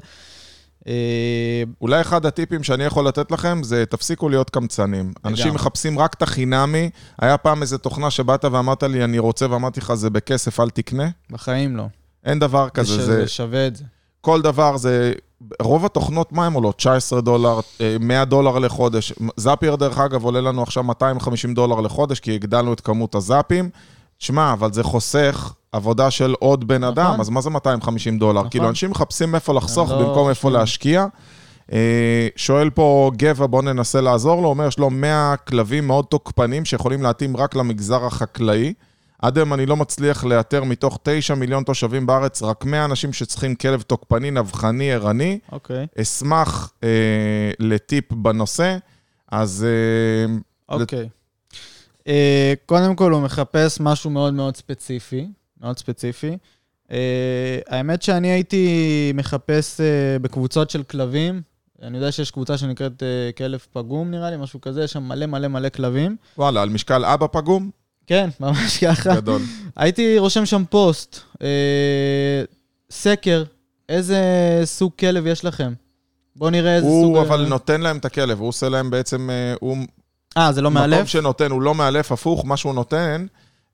אה, 0.88 1.64
אולי 1.82 2.02
אחד 2.02 2.26
הטיפים 2.26 2.64
שאני 2.64 2.84
יכול 2.84 3.08
לתת 3.08 3.32
לכם 3.32 3.64
זה 3.64 3.86
תפסיקו 3.86 4.30
להיות 4.30 4.50
קמצנים. 4.50 5.14
אנשים 5.26 5.46
לגמרי. 5.46 5.56
מחפשים 5.56 6.00
רק 6.00 6.14
את 6.14 6.22
החינמי. 6.22 6.90
היה 7.22 7.38
פעם 7.38 7.62
איזו 7.62 7.78
תוכנה 7.78 8.12
שבאת 8.12 8.46
ואמרת 8.46 8.84
לי, 8.84 9.04
אני 9.04 9.20
רוצה, 9.20 9.52
ואמרתי 9.52 9.80
לך, 9.80 9.94
זה 9.94 10.10
בכסף, 10.10 10.60
אל 10.60 10.70
תקנה. 10.70 11.10
בחיים 11.30 11.78
לא. 11.78 11.84
אין 12.26 12.40
דבר 12.40 12.70
כזה, 12.70 12.96
זה, 12.96 13.06
זה... 13.06 13.22
זה 13.22 13.28
שווה 13.28 13.68
את 13.68 13.76
זה. 13.76 13.84
כל 14.22 14.42
דבר 14.42 14.78
זה... 14.78 15.14
רוב 15.62 15.86
התוכנות, 15.86 16.32
מה 16.32 16.46
הן 16.46 16.54
עולות? 16.54 16.76
19 16.76 17.22
דולר, 17.22 17.60
אה, 17.82 17.96
100 18.00 18.26
דולר 18.26 18.60
לחודש. 18.60 19.14
זאפייר, 19.36 19.76
דרך 19.76 19.98
אגב, 20.00 20.24
עולה 20.24 20.42
לנו 20.42 20.64
עכשיו 20.64 20.84
250 20.84 21.54
דולר 21.54 21.82
לחודש, 21.82 22.20
כי 22.20 22.36
הגדלנו 22.36 22.74
את 22.74 22.82
כמות 22.82 23.16
הזאפים. 23.16 23.70
שמע, 24.20 24.54
אבל 24.54 24.74
זה 24.74 24.84
חוסך 24.84 25.54
עבודה 25.72 26.12
של 26.12 26.36
עוד 26.40 26.68
בן 26.68 26.84
נכון. 26.84 26.94
אדם, 26.94 27.22
אז 27.22 27.30
מה 27.30 27.42
זה 27.42 27.50
250 27.50 28.20
דולר? 28.20 28.40
נכון. 28.40 28.50
כאילו, 28.50 28.70
אנשים 28.70 28.92
מחפשים 28.92 29.36
איפה 29.36 29.54
לחסוך 29.54 29.92
לא 29.92 29.98
במקום 29.98 30.30
איפה. 30.30 30.50
להשקיע. 30.50 31.06
אה, 31.74 32.28
שואל 32.36 32.70
פה 32.70 33.12
גבע, 33.18 33.46
בוא 33.46 33.62
ננסה 33.62 34.02
לעזור 34.02 34.42
לו, 34.42 34.50
אומר, 34.50 34.68
יש 34.68 34.80
לו 34.80 34.90
100 34.90 35.36
כלבים 35.48 35.88
מאוד 35.88 36.06
תוקפנים 36.06 36.66
שיכולים 36.66 37.04
להתאים 37.04 37.38
רק 37.38 37.56
למגזר 37.56 38.06
החקלאי. 38.06 38.74
עד 39.22 39.38
היום 39.38 39.54
אני 39.54 39.66
לא 39.66 39.76
מצליח 39.76 40.24
לאתר 40.24 40.64
מתוך 40.64 41.00
9 41.04 41.36
מיליון 41.36 41.64
תושבים 41.64 42.06
בארץ, 42.06 42.44
רק 42.44 42.66
100 42.66 42.86
אנשים 42.86 43.14
שצריכים 43.14 43.56
כלב 43.56 43.82
תוקפני, 43.82 44.32
נבחני, 44.32 44.94
ערני. 44.94 45.40
אוקיי. 45.52 45.88
אשמח 46.02 46.74
אה, 46.84 47.52
לטיפ 47.60 48.14
בנושא. 48.14 48.78
אז 49.32 49.66
אה, 49.68 50.36
אוקיי. 50.70 51.10
אה, 52.08 52.54
קודם 52.66 52.96
כל, 52.96 53.12
הוא 53.12 53.22
מחפש 53.22 53.80
משהו 53.80 54.10
מאוד 54.10 54.34
מאוד 54.34 54.56
ספציפי, 54.56 55.28
מאוד 55.62 55.78
ספציפי. 55.78 56.38
אה, 56.92 57.60
האמת 57.68 58.02
שאני 58.02 58.28
הייתי 58.28 59.12
מחפש 59.16 59.82
אה, 59.82 60.20
בקבוצות 60.22 60.70
של 60.70 60.84
כלבים. 60.84 61.42
אני 61.82 61.98
יודע 61.98 62.12
שיש 62.12 62.32
קבוצה 62.32 62.58
שנקראת 62.58 63.04
אה, 63.04 63.30
כלב 63.38 63.60
פגום, 63.74 64.12
נראה 64.12 64.30
לי, 64.30 64.38
משהו 64.38 64.62
כזה, 64.62 64.84
יש 64.84 64.92
שם 64.92 65.04
מלא 65.04 65.26
מלא 65.26 65.48
מלא 65.48 65.70
כלבים. 65.70 66.16
וואלה, 66.38 66.62
על 66.62 66.70
משקל 66.70 67.06
אבא 67.06 67.28
פגום? 67.32 67.70
כן, 68.08 68.30
ממש 68.40 68.84
ככה. 68.84 69.16
גדול. 69.16 69.42
הייתי 69.76 70.18
רושם 70.18 70.46
שם 70.46 70.64
פוסט, 70.70 71.20
אה, 71.42 72.44
סקר, 72.92 73.44
איזה 73.90 74.22
סוג 74.64 74.92
כלב 75.00 75.28
יש 75.28 75.46
לכם? 75.46 75.74
בואו 76.36 76.50
נראה 76.50 76.76
איזה 76.76 76.88
סוג... 76.88 77.04
הוא 77.04 77.18
אה, 77.18 77.22
אבל 77.22 77.46
נותן 77.48 77.82
להם 77.82 77.98
את 77.98 78.06
הכלב, 78.06 78.40
הוא 78.40 78.48
עושה 78.48 78.70
להם 78.70 78.90
בעצם, 78.90 79.30
אה, 79.30 79.54
הוא 79.60 79.78
אה, 80.38 80.52
זה 80.52 80.62
לא 80.62 80.72
מקום 80.72 80.90
מאלף? 80.90 81.08
שנותן, 81.08 81.52
הוא 81.52 81.62
לא 81.62 81.76
מאלף, 81.76 82.12
הפוך, 82.12 82.46
מה 82.46 82.58
שהוא 82.58 82.74
נותן, 82.74 83.26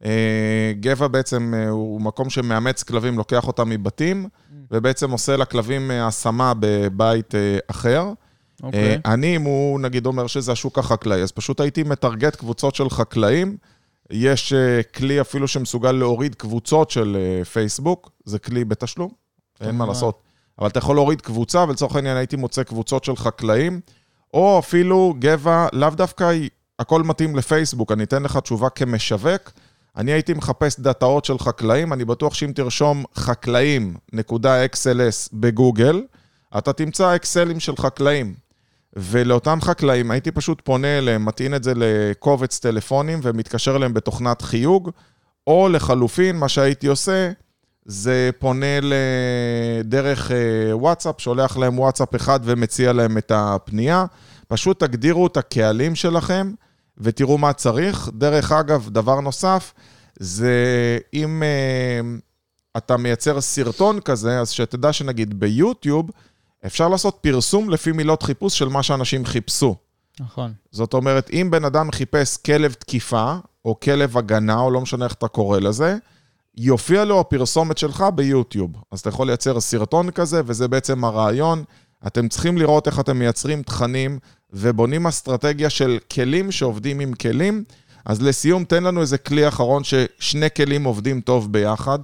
אה, 0.05 0.71
גבע 0.79 1.07
בעצם 1.07 1.53
אה, 1.57 1.69
הוא 1.69 2.01
מקום 2.01 2.29
שמאמץ 2.29 2.83
כלבים, 2.83 3.17
לוקח 3.17 3.47
אותם 3.47 3.69
מבתים, 3.69 4.27
ובעצם 4.71 5.11
עושה 5.11 5.37
לכלבים 5.37 5.91
אה, 5.91 6.07
השמה 6.07 6.53
בבית 6.59 7.35
אה, 7.35 7.57
אחר. 7.67 8.13
אוקיי. 8.63 8.99
אה, 9.05 9.13
אני, 9.13 9.35
אם 9.35 9.41
הוא 9.41 9.79
נגיד 9.79 10.05
אומר 10.05 10.27
שזה 10.27 10.51
השוק 10.51 10.79
החקלאי, 10.79 11.21
אז 11.21 11.31
פשוט 11.31 11.59
הייתי 11.59 11.83
מטרגט 11.83 12.35
קבוצות 12.35 12.75
של 12.75 12.89
חקלאים. 12.89 13.57
יש 14.09 14.53
אה, 14.53 14.83
כלי 14.83 15.21
אפילו 15.21 15.47
שמסוגל 15.47 15.91
להוריד 15.91 16.35
קבוצות 16.35 16.89
של 16.89 17.17
אה, 17.19 17.45
פייסבוק, 17.45 18.11
זה 18.25 18.39
כלי 18.39 18.65
בתשלום, 18.65 19.09
אין 19.61 19.69
מה 19.69 19.73
כמובן. 19.73 19.87
לעשות. 19.87 20.21
אבל 20.59 20.67
אתה 20.67 20.79
יכול 20.79 20.95
להוריד 20.95 21.21
קבוצה, 21.21 21.65
ולצורך 21.67 21.95
העניין 21.95 22.17
הייתי 22.17 22.35
מוצא 22.35 22.63
קבוצות 22.63 23.03
של 23.03 23.15
חקלאים, 23.15 23.79
או 24.33 24.59
אפילו 24.59 25.15
גבע, 25.19 25.67
לאו 25.73 25.89
דווקא 25.89 26.33
הכל 26.79 27.03
מתאים 27.03 27.35
לפייסבוק, 27.35 27.91
אני 27.91 28.03
אתן 28.03 28.23
לך 28.23 28.37
תשובה 28.37 28.69
כמשווק. 28.69 29.51
אני 29.97 30.11
הייתי 30.11 30.33
מחפש 30.33 30.79
דאטאות 30.79 31.25
של 31.25 31.39
חקלאים, 31.39 31.93
אני 31.93 32.05
בטוח 32.05 32.33
שאם 32.33 32.51
תרשום 32.55 33.03
חקלאים.xls 33.15 35.29
בגוגל, 35.33 36.03
אתה 36.57 36.73
תמצא 36.73 37.15
אקסלים 37.15 37.59
של 37.59 37.77
חקלאים. 37.77 38.33
ולאותם 38.95 39.59
חקלאים 39.61 40.11
הייתי 40.11 40.31
פשוט 40.31 40.61
פונה 40.63 40.97
אליהם, 40.97 41.25
מטעין 41.25 41.55
את 41.55 41.63
זה 41.63 41.73
לקובץ 41.75 42.59
טלפונים 42.59 43.19
ומתקשר 43.23 43.75
אליהם 43.75 43.93
בתוכנת 43.93 44.41
חיוג, 44.41 44.89
או 45.47 45.69
לחלופין, 45.69 46.35
מה 46.35 46.49
שהייתי 46.49 46.87
עושה, 46.87 47.31
זה 47.85 48.29
פונה 48.39 48.79
לדרך 48.81 50.31
אה, 50.31 50.77
וואטסאפ, 50.77 51.21
שולח 51.21 51.57
להם 51.57 51.79
וואטסאפ 51.79 52.15
אחד 52.15 52.39
ומציע 52.43 52.93
להם 52.93 53.17
את 53.17 53.31
הפנייה. 53.35 54.05
פשוט 54.47 54.83
תגדירו 54.83 55.27
את 55.27 55.37
הקהלים 55.37 55.95
שלכם 55.95 56.53
ותראו 56.97 57.37
מה 57.37 57.53
צריך. 57.53 58.09
דרך 58.13 58.51
אגב, 58.51 58.89
דבר 58.89 59.19
נוסף, 59.19 59.73
זה 60.19 60.53
אם 61.13 61.43
אה, 61.43 62.17
אתה 62.77 62.97
מייצר 62.97 63.41
סרטון 63.41 63.99
כזה, 63.99 64.39
אז 64.39 64.49
שתדע 64.49 64.93
שנגיד 64.93 65.39
ביוטיוב, 65.39 66.09
אפשר 66.65 66.87
לעשות 66.87 67.17
פרסום 67.21 67.69
לפי 67.69 67.91
מילות 67.91 68.23
חיפוש 68.23 68.57
של 68.59 68.67
מה 68.67 68.83
שאנשים 68.83 69.25
חיפשו. 69.25 69.75
נכון. 70.19 70.53
זאת 70.71 70.93
אומרת, 70.93 71.29
אם 71.33 71.47
בן 71.51 71.65
אדם 71.65 71.91
חיפש 71.91 72.37
כלב 72.37 72.73
תקיפה, 72.73 73.35
או 73.65 73.79
כלב 73.79 74.17
הגנה, 74.17 74.59
או 74.59 74.71
לא 74.71 74.81
משנה 74.81 75.05
איך 75.05 75.13
אתה 75.13 75.27
קורא 75.27 75.59
לזה, 75.59 75.97
יופיע 76.57 77.05
לו 77.05 77.19
הפרסומת 77.19 77.77
שלך 77.77 78.03
ביוטיוב. 78.15 78.71
אז 78.91 78.99
אתה 78.99 79.09
יכול 79.09 79.27
לייצר 79.27 79.59
סרטון 79.59 80.11
כזה, 80.11 80.41
וזה 80.45 80.67
בעצם 80.67 81.03
הרעיון. 81.03 81.63
אתם 82.07 82.27
צריכים 82.27 82.57
לראות 82.57 82.87
איך 82.87 82.99
אתם 82.99 83.19
מייצרים 83.19 83.63
תכנים 83.63 84.19
ובונים 84.53 85.07
אסטרטגיה 85.07 85.69
של 85.69 85.99
כלים 86.11 86.51
שעובדים 86.51 86.99
עם 86.99 87.13
כלים. 87.13 87.63
אז 88.05 88.21
לסיום, 88.21 88.63
תן 88.63 88.83
לנו 88.83 89.01
איזה 89.01 89.17
כלי 89.17 89.47
אחרון 89.47 89.83
ששני 89.83 90.47
כלים 90.55 90.83
עובדים 90.83 91.21
טוב 91.21 91.53
ביחד. 91.53 91.99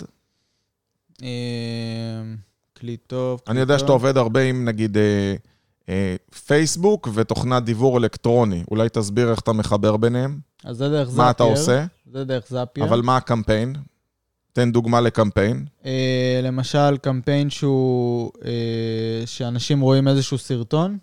כלי 2.80 2.98
טוב. 2.98 3.42
כלי 3.46 3.52
אני 3.52 3.60
יודע 3.60 3.74
טוב. 3.74 3.80
שאתה 3.80 3.92
עובד 3.92 4.18
הרבה 4.18 4.42
עם 4.42 4.66
נגיד 4.66 4.98
אה, 4.98 5.36
אה, 5.90 6.16
פייסבוק 6.46 7.08
ותוכנת 7.14 7.64
דיוור 7.64 7.98
אלקטרוני. 7.98 8.64
אולי 8.72 8.90
תסביר 8.90 9.32
איך 9.32 9.40
אתה 9.40 9.54
מחבר 9.54 9.98
ביניהם? 9.98 10.40
אז 10.64 10.78
זה 10.78 10.90
דרך 10.90 11.10
זאפייר. 11.10 11.26
מה 11.26 11.32
אתה 11.32 11.44
עושה? 11.44 11.86
זה 12.14 12.24
דרך 12.24 12.44
זאפייר. 12.50 12.86
אבל 12.86 13.02
מה 13.02 13.18
הקמפיין? 13.18 13.76
תן 14.54 14.72
דוגמה 14.72 15.02
לקמפיין. 15.02 15.66
אה, 15.86 16.40
למשל, 16.44 16.98
קמפיין 16.98 17.50
שהוא, 17.50 18.32
אה, 18.46 19.24
שאנשים 19.26 19.82
רואים 19.82 20.08
איזשהו 20.08 20.38
סרטון, 20.38 20.98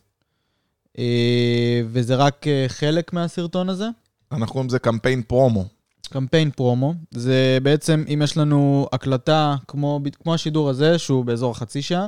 אה, 0.98 1.80
וזה 1.86 2.14
רק 2.14 2.46
אה, 2.46 2.64
חלק 2.68 3.12
מהסרטון 3.12 3.68
הזה. 3.68 3.88
אנחנו 4.32 4.52
קוראים 4.52 4.68
לזה 4.68 4.78
קמפיין 4.78 5.22
פרומו. 5.22 5.64
קמפיין 6.08 6.50
פרומו, 6.50 6.94
זה 7.10 7.58
בעצם 7.62 8.04
אם 8.14 8.22
יש 8.22 8.36
לנו 8.36 8.88
הקלטה 8.92 9.56
כמו, 9.68 10.00
כמו 10.22 10.34
השידור 10.34 10.70
הזה, 10.70 10.98
שהוא 10.98 11.24
באזור 11.24 11.50
החצי 11.50 11.82
שעה, 11.82 12.06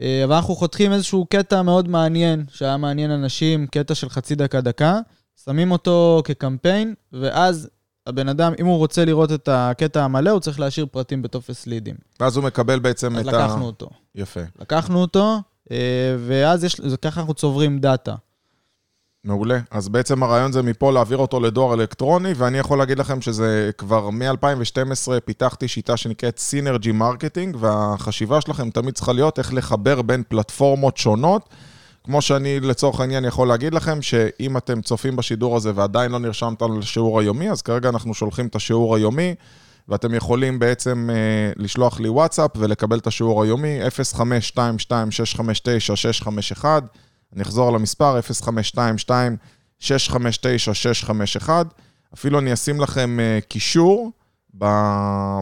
אה, 0.00 0.24
אבל 0.24 0.34
אנחנו 0.34 0.54
חותכים 0.54 0.92
איזשהו 0.92 1.26
קטע 1.30 1.62
מאוד 1.62 1.88
מעניין, 1.88 2.44
שהיה 2.52 2.76
מעניין 2.76 3.10
אנשים, 3.10 3.66
קטע 3.66 3.94
של 3.94 4.08
חצי 4.08 4.34
דקה-דקה, 4.34 4.98
שמים 5.44 5.70
אותו 5.70 6.22
כקמפיין, 6.24 6.94
ואז 7.12 7.68
הבן 8.06 8.28
אדם, 8.28 8.52
אם 8.60 8.66
הוא 8.66 8.76
רוצה 8.76 9.04
לראות 9.04 9.32
את 9.32 9.48
הקטע 9.52 10.04
המלא, 10.04 10.30
הוא 10.30 10.40
צריך 10.40 10.60
להשאיר 10.60 10.86
פרטים 10.86 11.22
בטופס 11.22 11.66
לידים. 11.66 11.94
ואז 12.20 12.36
הוא 12.36 12.44
מקבל 12.44 12.78
בעצם 12.78 13.16
אז 13.16 13.28
את 13.28 13.34
ה... 13.34 13.44
לקחנו 13.44 13.66
אותו. 13.66 13.90
יפה. 14.14 14.40
לקחנו 14.60 15.00
אותו, 15.00 15.38
אה, 15.70 16.16
ואז 16.26 16.64
יש, 16.64 16.80
ככה 17.02 17.20
אנחנו 17.20 17.34
צוברים 17.34 17.78
דאטה. 17.78 18.14
מעולה. 19.26 19.58
אז 19.70 19.88
בעצם 19.88 20.22
הרעיון 20.22 20.52
זה 20.52 20.62
מפה 20.62 20.92
להעביר 20.92 21.18
אותו 21.18 21.40
לדואר 21.40 21.74
אלקטרוני, 21.74 22.32
ואני 22.36 22.58
יכול 22.58 22.78
להגיד 22.78 22.98
לכם 22.98 23.20
שזה 23.20 23.70
כבר 23.78 24.10
מ-2012 24.10 25.20
פיתחתי 25.24 25.68
שיטה 25.68 25.96
שנקראת 25.96 26.38
synergy 26.38 26.92
marketing, 26.92 27.56
והחשיבה 27.60 28.40
שלכם 28.40 28.70
תמיד 28.70 28.94
צריכה 28.94 29.12
להיות 29.12 29.38
איך 29.38 29.54
לחבר 29.54 30.02
בין 30.02 30.22
פלטפורמות 30.28 30.96
שונות. 30.96 31.48
כמו 32.04 32.22
שאני 32.22 32.60
לצורך 32.60 33.00
העניין 33.00 33.24
יכול 33.24 33.48
להגיד 33.48 33.74
לכם, 33.74 34.02
שאם 34.02 34.56
אתם 34.56 34.82
צופים 34.82 35.16
בשידור 35.16 35.56
הזה 35.56 35.72
ועדיין 35.74 36.12
לא 36.12 36.18
נרשמתם 36.18 36.78
לשיעור 36.78 37.20
היומי, 37.20 37.50
אז 37.50 37.62
כרגע 37.62 37.88
אנחנו 37.88 38.14
שולחים 38.14 38.46
את 38.46 38.56
השיעור 38.56 38.96
היומי, 38.96 39.34
ואתם 39.88 40.14
יכולים 40.14 40.58
בעצם 40.58 41.08
אה, 41.12 41.52
לשלוח 41.56 42.00
לי 42.00 42.08
וואטסאפ 42.08 42.50
ולקבל 42.56 42.98
את 42.98 43.06
השיעור 43.06 43.42
היומי, 43.42 43.78
0522-659-651. 46.56 46.64
אני 47.36 47.42
אחזור 47.42 47.68
על 47.68 47.74
המספר, 47.74 48.18
0522-659-651. 49.80 51.48
אפילו 52.14 52.38
אני 52.38 52.52
אשים 52.52 52.80
לכם 52.80 53.20
אה, 53.20 53.38
קישור, 53.48 54.12
ב... 54.58 54.64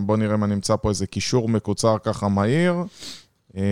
בואו 0.02 0.16
נראה 0.16 0.34
אם 0.34 0.44
אני 0.44 0.54
אמצא 0.54 0.76
פה 0.76 0.88
איזה 0.88 1.06
קישור 1.06 1.48
מקוצר 1.48 1.96
ככה 1.98 2.28
מהיר. 2.28 2.74
אה, 3.56 3.62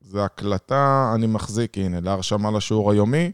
זה 0.00 0.24
הקלטה, 0.24 1.12
אני 1.14 1.26
מחזיק, 1.26 1.78
הנה, 1.78 2.00
להרשמה 2.00 2.50
לשיעור 2.50 2.90
היומי. 2.92 3.32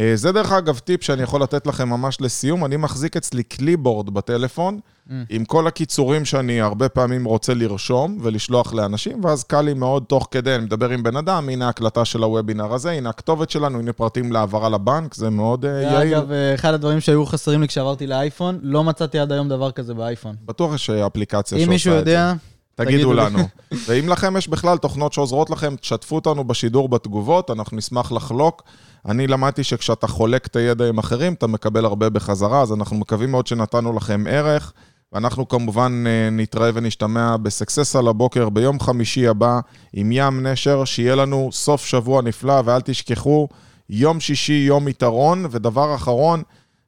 אה, 0.00 0.12
זה 0.16 0.32
דרך 0.32 0.52
אגב 0.52 0.78
טיפ 0.78 1.02
שאני 1.02 1.22
יכול 1.22 1.42
לתת 1.42 1.66
לכם 1.66 1.88
ממש 1.88 2.20
לסיום, 2.20 2.64
אני 2.64 2.76
מחזיק 2.76 3.16
אצלי 3.16 3.42
קליבורד 3.42 4.10
בטלפון, 4.10 4.80
Mm. 5.10 5.12
עם 5.30 5.44
כל 5.44 5.66
הקיצורים 5.66 6.24
שאני 6.24 6.60
הרבה 6.60 6.88
פעמים 6.88 7.24
רוצה 7.24 7.54
לרשום 7.54 8.18
ולשלוח 8.22 8.74
לאנשים, 8.74 9.24
ואז 9.24 9.44
קל 9.44 9.60
לי 9.60 9.74
מאוד 9.74 10.04
תוך 10.08 10.28
כדי, 10.30 10.54
אני 10.54 10.64
מדבר 10.64 10.90
עם 10.90 11.02
בן 11.02 11.16
אדם, 11.16 11.48
הנה 11.48 11.66
ההקלטה 11.66 12.04
של 12.04 12.22
הוובינר 12.22 12.74
הזה, 12.74 12.90
הנה 12.90 13.08
הכתובת 13.08 13.50
שלנו, 13.50 13.78
הנה 13.78 13.92
פרטים 13.92 14.32
להעברה 14.32 14.68
לבנק, 14.68 15.14
זה 15.14 15.30
מאוד 15.30 15.64
אה, 15.64 15.82
יעיל. 15.82 16.14
אגב, 16.14 16.32
אה, 16.32 16.54
אחד 16.54 16.74
הדברים 16.74 17.00
שהיו 17.00 17.26
חסרים 17.26 17.60
לי 17.60 17.68
כשעברתי 17.68 18.06
לאייפון, 18.06 18.58
לא 18.62 18.84
מצאתי 18.84 19.18
עד 19.18 19.32
היום 19.32 19.48
דבר 19.48 19.70
כזה 19.70 19.94
באייפון. 19.94 20.36
בטוח 20.44 20.74
יש 20.74 20.90
אפליקציה 20.90 21.58
אם 21.58 21.60
שעושה 21.60 21.72
מישהו 21.72 21.98
את 21.98 22.04
זה. 22.04 22.10
יודע, 22.10 22.32
תגידו 22.74 22.90
תגידו 22.92 23.12
לי. 23.12 23.22
לנו. 23.22 23.38
ואם 23.86 24.08
לכם 24.08 24.36
יש 24.36 24.48
בכלל 24.48 24.78
תוכנות 24.78 25.12
שעוזרות 25.12 25.50
לכם, 25.50 25.76
תשתפו 25.76 26.14
אותנו 26.14 26.44
בשידור 26.44 26.88
בתגובות, 26.88 27.50
אנחנו 27.50 27.76
נשמח 27.76 28.12
לחלוק. 28.12 28.62
אני 29.08 29.26
למדתי 29.26 29.64
שכשאתה 29.64 30.06
חולק 30.06 30.46
את 30.46 30.56
הידע 30.56 30.88
עם 30.88 30.98
אחרים, 30.98 31.32
אתה 31.32 31.46
מקבל 31.46 31.84
הרבה 31.84 32.10
בחזרה, 32.10 32.62
אז 32.62 32.72
אנחנו 32.72 32.96
מקווים 32.96 33.30
מאוד 33.30 33.46
שנתנו 33.46 33.92
לכם 33.92 34.24
ערך. 34.28 34.72
ואנחנו 35.12 35.48
כמובן 35.48 36.04
אה, 36.06 36.30
נתראה 36.30 36.70
ונשתמע 36.74 37.36
בסקסס 37.36 37.96
על 37.96 38.08
הבוקר 38.08 38.48
ביום 38.48 38.80
חמישי 38.80 39.28
הבא 39.28 39.60
עם 39.92 40.12
ים 40.12 40.46
נשר, 40.46 40.84
שיהיה 40.84 41.14
לנו 41.14 41.48
סוף 41.52 41.84
שבוע 41.84 42.22
נפלא, 42.22 42.62
ואל 42.64 42.80
תשכחו, 42.80 43.48
יום 43.88 44.20
שישי 44.20 44.64
יום 44.66 44.88
יתרון, 44.88 45.46
ודבר 45.50 45.94
אחרון, 45.94 46.42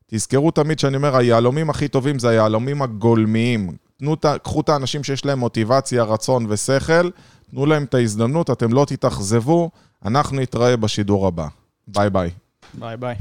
תזכרו 0.07 0.51
תמיד 0.51 0.79
שאני 0.79 0.97
אומר, 0.97 1.17
היהלומים 1.17 1.71
הכי 1.71 1.89
טובים 1.89 2.19
זה 2.19 2.29
היהלומים 2.29 2.83
הגולמיים. 2.83 3.77
תנו, 3.97 4.17
קחו 4.43 4.61
את 4.61 4.69
האנשים 4.69 5.05
שיש 5.05 5.25
להם 5.25 5.39
מוטיבציה, 5.39 6.03
רצון 6.03 6.47
ושכל, 6.49 7.11
תנו 7.51 7.67
להם 7.67 7.85
את 7.85 7.95
ההזדמנות, 7.95 8.51
אתם 8.51 8.73
לא 8.73 8.85
תתאכזבו, 8.85 9.71
אנחנו 10.05 10.41
נתראה 10.41 10.77
בשידור 10.77 11.27
הבא. 11.27 11.47
Bye 11.87 12.09
bye. 12.09 12.35
Bye 12.75 12.97
bye. 12.97 13.11